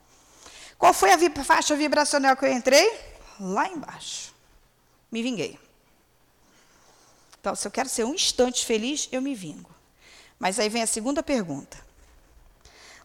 [0.78, 2.91] Qual foi a faixa vibracional que eu entrei?
[3.39, 4.35] Lá embaixo.
[5.11, 5.59] Me vinguei.
[7.41, 9.70] Então, se eu quero ser um instante feliz, eu me vingo.
[10.38, 11.82] Mas aí vem a segunda pergunta.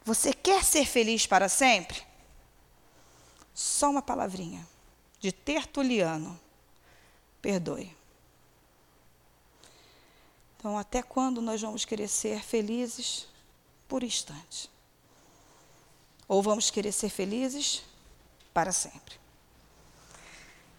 [0.03, 2.03] Você quer ser feliz para sempre?
[3.53, 4.67] Só uma palavrinha.
[5.19, 6.39] De Tertuliano.
[7.41, 7.95] Perdoe.
[10.57, 13.27] Então, até quando nós vamos querer ser felizes
[13.87, 14.69] por instante?
[16.27, 17.83] Ou vamos querer ser felizes
[18.53, 19.15] para sempre?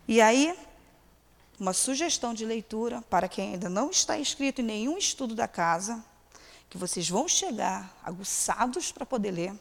[0.09, 0.57] E aí,
[1.59, 6.05] uma sugestão de leitura para quem ainda não está inscrito em nenhum estudo da casa,
[6.69, 9.55] que vocês vão chegar aguçados para poder ler.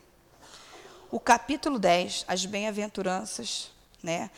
[1.12, 3.72] O capítulo 10, as bem-aventuranças,
[4.04, 4.30] né,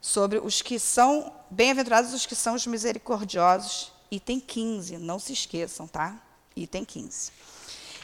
[0.00, 5.86] sobre os que são bem-aventurados os que são os misericordiosos, item 15, não se esqueçam,
[5.86, 6.20] tá?
[6.56, 7.32] Item 15.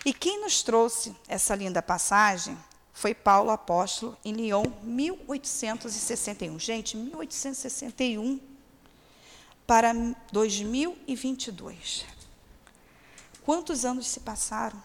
[0.05, 2.57] E quem nos trouxe essa linda passagem
[2.93, 6.59] foi Paulo Apóstolo em Lyon, 1861.
[6.59, 8.41] Gente, 1861
[9.69, 9.93] para
[10.33, 12.07] 2022.
[13.45, 14.83] Quantos anos se passaram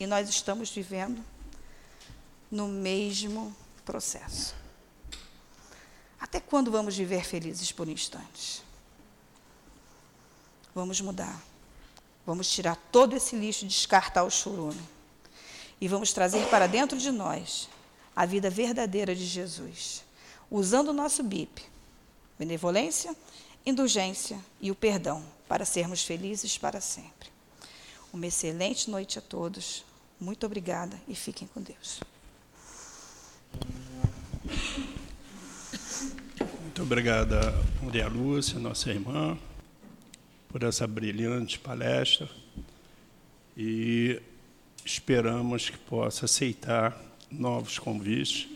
[0.00, 1.24] e nós estamos vivendo
[2.50, 4.56] no mesmo processo?
[6.18, 8.60] Até quando vamos viver felizes por instantes?
[10.74, 11.40] Vamos mudar.
[12.26, 14.82] Vamos tirar todo esse lixo descartar o churume.
[15.80, 17.68] E vamos trazer para dentro de nós
[18.16, 20.02] a vida verdadeira de Jesus.
[20.50, 21.62] Usando o nosso BIP.
[22.36, 23.14] Benevolência,
[23.66, 27.28] indulgência e o perdão para sermos felizes para sempre.
[28.12, 29.84] Uma excelente noite a todos.
[30.20, 32.00] Muito obrigada e fiquem com Deus.
[36.62, 37.52] Muito obrigada,
[37.82, 39.36] Maria Lúcia, nossa irmã,
[40.48, 42.28] por essa brilhante palestra.
[43.56, 44.22] E
[44.84, 46.96] esperamos que possa aceitar
[47.30, 48.46] novos convites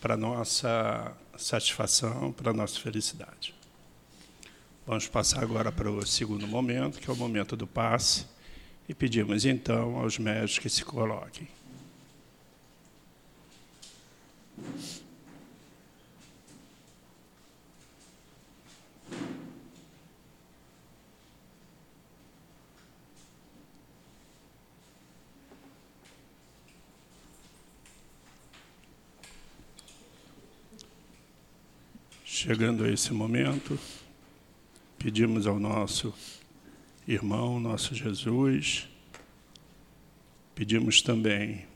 [0.00, 3.54] para nossa satisfação, para nossa felicidade.
[4.84, 8.26] Vamos passar agora para o segundo momento, que é o momento do passe,
[8.88, 11.46] e pedimos então aos médicos que se coloquem.
[32.24, 33.78] Chegando a esse momento,
[35.02, 36.14] Pedimos ao nosso
[37.08, 38.88] irmão, nosso Jesus,
[40.54, 41.66] pedimos também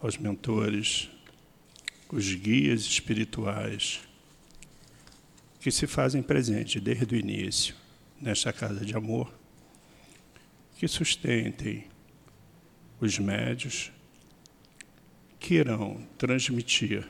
[0.00, 1.10] aos mentores,
[2.08, 4.00] os guias espirituais,
[5.58, 7.74] que se fazem presente desde o início
[8.20, 9.34] nesta casa de amor,
[10.76, 11.88] que sustentem
[13.00, 13.90] os médios
[15.40, 17.04] que irão transmitir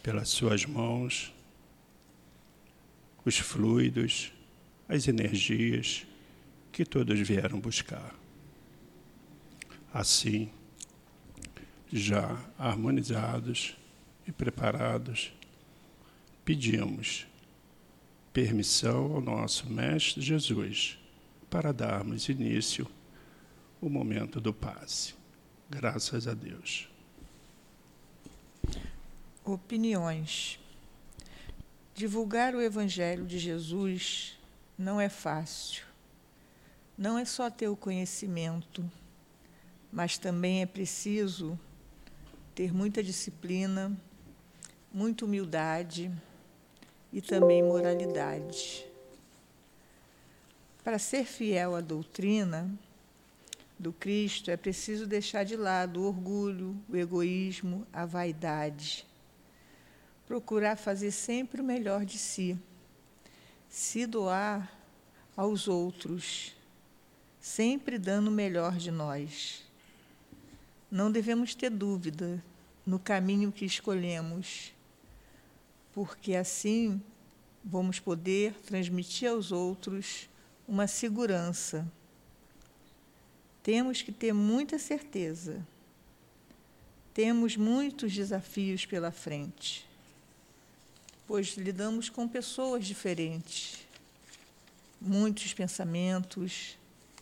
[0.00, 1.36] pelas suas mãos
[3.28, 4.32] os fluidos,
[4.88, 6.06] as energias
[6.72, 8.14] que todos vieram buscar.
[9.92, 10.50] Assim,
[11.92, 13.76] já harmonizados
[14.26, 15.30] e preparados,
[16.42, 17.26] pedimos
[18.32, 20.98] permissão ao nosso Mestre Jesus
[21.50, 22.86] para darmos início
[23.82, 25.14] ao momento do passe.
[25.68, 26.88] Graças a Deus.
[29.44, 30.58] Opiniões.
[31.98, 34.38] Divulgar o Evangelho de Jesus
[34.78, 35.84] não é fácil.
[36.96, 38.88] Não é só ter o conhecimento,
[39.90, 41.58] mas também é preciso
[42.54, 43.90] ter muita disciplina,
[44.94, 46.08] muita humildade
[47.12, 48.86] e também moralidade.
[50.84, 52.70] Para ser fiel à doutrina
[53.76, 59.07] do Cristo, é preciso deixar de lado o orgulho, o egoísmo, a vaidade
[60.28, 62.58] procurar fazer sempre o melhor de si,
[63.66, 64.70] se doar
[65.34, 66.54] aos outros,
[67.40, 69.64] sempre dando o melhor de nós.
[70.90, 72.44] Não devemos ter dúvida
[72.84, 74.74] no caminho que escolhemos,
[75.94, 77.00] porque assim
[77.64, 80.28] vamos poder transmitir aos outros
[80.66, 81.90] uma segurança.
[83.62, 85.66] Temos que ter muita certeza.
[87.14, 89.87] Temos muitos desafios pela frente
[91.28, 93.86] pois lidamos com pessoas diferentes,
[94.98, 96.78] muitos pensamentos,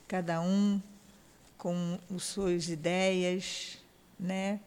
[0.06, 0.80] cada um
[1.58, 3.78] com as suas ideias,
[4.18, 4.60] né?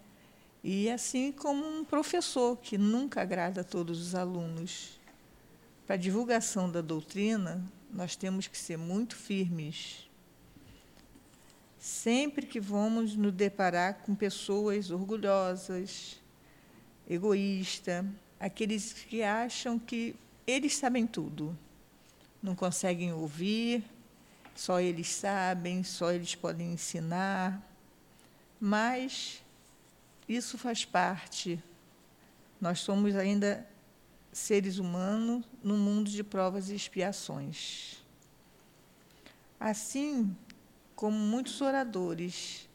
[0.61, 4.99] E assim como um professor que nunca agrada a todos os alunos.
[5.87, 10.05] Para a divulgação da doutrina, nós temos que ser muito firmes.
[11.79, 16.19] Sempre que vamos nos deparar com pessoas orgulhosas,
[17.09, 18.05] egoístas,
[18.39, 20.15] aqueles que acham que
[20.47, 21.57] eles sabem tudo,
[22.41, 23.83] não conseguem ouvir,
[24.55, 27.61] só eles sabem, só eles podem ensinar,
[28.59, 29.43] mas
[30.27, 31.61] isso faz parte.
[32.59, 33.67] Nós somos ainda
[34.31, 37.97] seres humanos no mundo de provas e expiações.
[39.59, 40.35] Assim
[40.95, 42.69] como muitos oradores,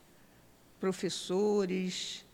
[0.81, 2.25] professores,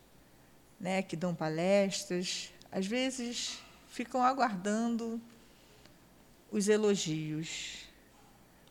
[0.79, 3.59] né, que dão palestras, às vezes
[3.89, 5.19] ficam aguardando
[6.49, 7.85] os elogios.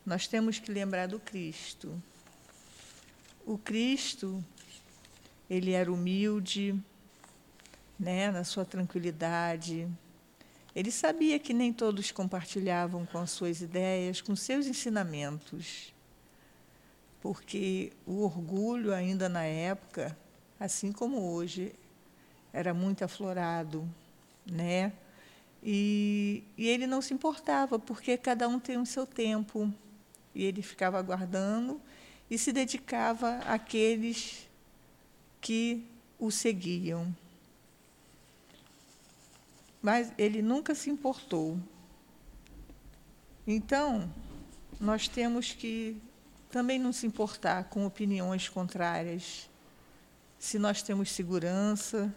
[0.05, 2.01] Nós temos que lembrar do Cristo.
[3.45, 4.43] O Cristo,
[5.49, 6.79] ele era humilde,
[7.99, 9.87] né, na sua tranquilidade.
[10.75, 15.93] Ele sabia que nem todos compartilhavam com as suas ideias, com seus ensinamentos.
[17.21, 20.17] Porque o orgulho, ainda na época,
[20.59, 21.75] assim como hoje,
[22.53, 23.87] era muito aflorado,
[24.45, 24.91] né?
[25.63, 29.71] E, e ele não se importava, porque cada um tem o seu tempo.
[30.33, 31.79] E ele ficava aguardando
[32.29, 34.49] e se dedicava àqueles
[35.39, 35.85] que
[36.17, 37.15] o seguiam.
[39.81, 41.59] Mas ele nunca se importou.
[43.45, 44.11] Então,
[44.79, 45.97] nós temos que
[46.49, 49.49] também não se importar com opiniões contrárias.
[50.37, 52.13] Se nós temos segurança,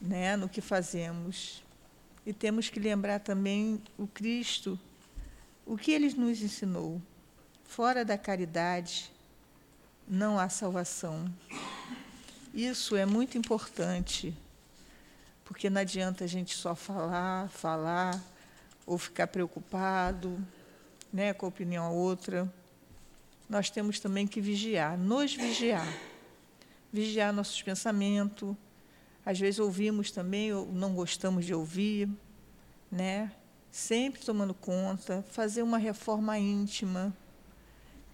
[0.00, 1.62] né, no que fazemos.
[2.26, 4.78] E temos que lembrar também o Cristo,
[5.66, 7.00] o que ele nos ensinou.
[7.64, 9.10] Fora da caridade
[10.06, 11.32] não há salvação.
[12.52, 14.34] Isso é muito importante,
[15.44, 18.22] porque não adianta a gente só falar, falar,
[18.86, 20.38] ou ficar preocupado
[21.12, 22.52] né, com a opinião outra.
[23.48, 25.86] Nós temos também que vigiar, nos vigiar.
[26.92, 28.56] Vigiar nossos pensamentos,
[29.24, 32.08] às vezes ouvimos também, ou não gostamos de ouvir,
[32.90, 33.32] né?
[33.74, 37.12] sempre tomando conta, fazer uma reforma íntima,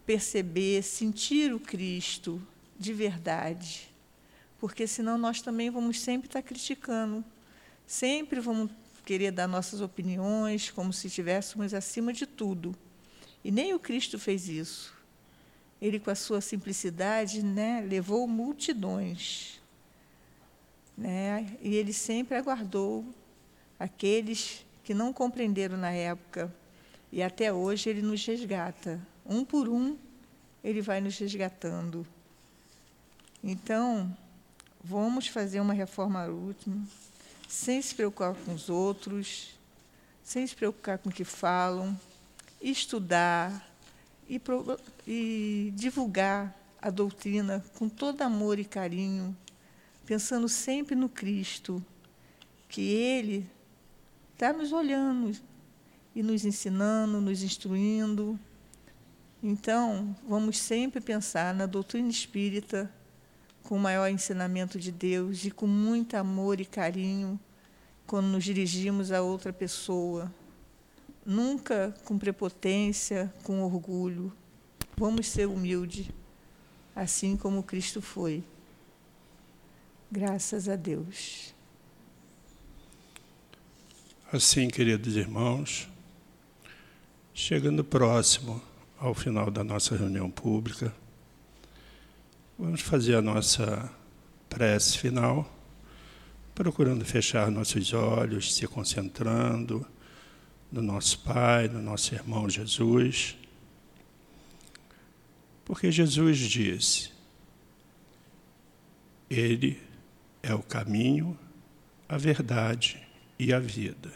[0.06, 2.40] perceber, sentir o Cristo
[2.78, 3.94] de verdade.
[4.58, 7.22] Porque senão nós também vamos sempre estar criticando,
[7.86, 8.70] sempre vamos
[9.04, 12.74] querer dar nossas opiniões como se estivéssemos acima de tudo.
[13.44, 14.94] E nem o Cristo fez isso.
[15.78, 19.59] Ele, com a sua simplicidade, né, levou multidões
[20.96, 21.56] né?
[21.60, 23.04] e ele sempre aguardou
[23.78, 26.52] aqueles que não compreenderam na época.
[27.12, 29.00] E até hoje ele nos resgata.
[29.26, 29.96] Um por um,
[30.62, 32.06] ele vai nos resgatando.
[33.42, 34.14] Então,
[34.82, 36.86] vamos fazer uma reforma última,
[37.48, 39.50] sem se preocupar com os outros,
[40.22, 41.98] sem se preocupar com o que falam,
[42.60, 43.66] estudar
[44.28, 44.40] e,
[45.06, 49.36] e divulgar a doutrina com todo amor e carinho,
[50.10, 51.80] pensando sempre no Cristo,
[52.68, 53.48] que Ele
[54.32, 55.30] está nos olhando
[56.16, 58.36] e nos ensinando, nos instruindo.
[59.40, 62.92] Então, vamos sempre pensar na doutrina espírita
[63.62, 67.38] com o maior ensinamento de Deus e com muito amor e carinho
[68.04, 70.28] quando nos dirigimos a outra pessoa.
[71.24, 74.32] Nunca com prepotência, com orgulho.
[74.96, 76.10] Vamos ser humildes,
[76.96, 78.42] assim como Cristo foi.
[80.12, 81.54] Graças a Deus.
[84.32, 85.88] Assim, queridos irmãos,
[87.32, 88.60] chegando próximo
[88.98, 90.92] ao final da nossa reunião pública,
[92.58, 93.88] vamos fazer a nossa
[94.48, 95.48] prece final,
[96.56, 99.86] procurando fechar nossos olhos, se concentrando
[100.72, 103.36] no nosso Pai, no nosso irmão Jesus.
[105.64, 107.12] Porque Jesus disse:
[109.30, 109.88] Ele
[110.42, 111.38] é o caminho,
[112.08, 112.98] a verdade
[113.38, 114.10] e a vida.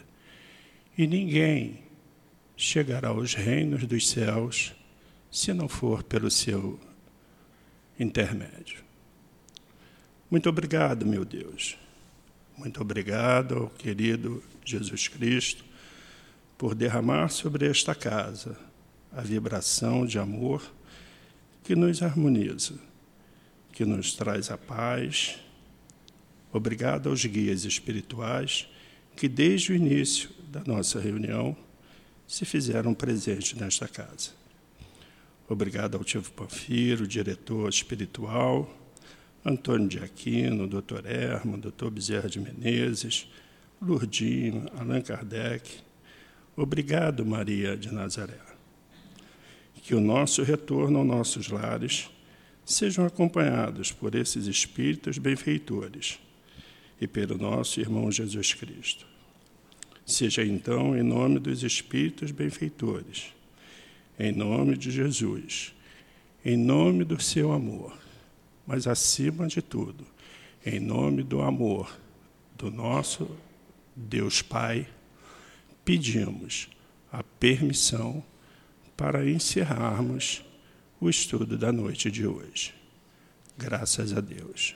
[0.97, 1.83] E ninguém
[2.55, 4.73] chegará aos reinos dos céus
[5.31, 6.79] se não for pelo seu
[7.99, 8.83] intermédio.
[10.29, 11.77] Muito obrigado, meu Deus.
[12.57, 15.65] Muito obrigado ao querido Jesus Cristo
[16.57, 18.57] por derramar sobre esta casa
[19.11, 20.61] a vibração de amor
[21.63, 22.75] que nos harmoniza,
[23.71, 25.37] que nos traz a paz.
[26.55, 28.65] Obrigado aos guias espirituais
[29.13, 31.53] que, desde o início da nossa reunião,
[32.25, 34.29] se fizeram presentes nesta casa.
[35.49, 38.73] Obrigado ao tio Panfiro, diretor espiritual,
[39.43, 41.05] Antônio de Aquino, Dr.
[41.05, 41.89] Erma, Dr.
[41.89, 43.29] Bezerra de Menezes,
[43.81, 45.79] Lourdinho, Allan Kardec.
[46.55, 48.39] Obrigado, Maria de Nazaré.
[49.83, 52.09] Que o nosso retorno aos nossos lares
[52.63, 56.23] sejam acompanhados por esses espíritos benfeitores
[56.99, 59.05] e pelo nosso irmão Jesus Cristo.
[60.05, 63.33] Seja então em nome dos espíritos benfeitores,
[64.19, 65.73] em nome de Jesus,
[66.43, 67.97] em nome do seu amor,
[68.67, 70.05] mas acima de tudo,
[70.65, 71.91] em nome do amor
[72.55, 73.29] do nosso
[73.95, 74.87] Deus Pai,
[75.83, 76.69] pedimos
[77.11, 78.23] a permissão
[78.95, 80.43] para encerrarmos
[80.99, 82.73] o estudo da noite de hoje.
[83.57, 84.75] Graças a Deus.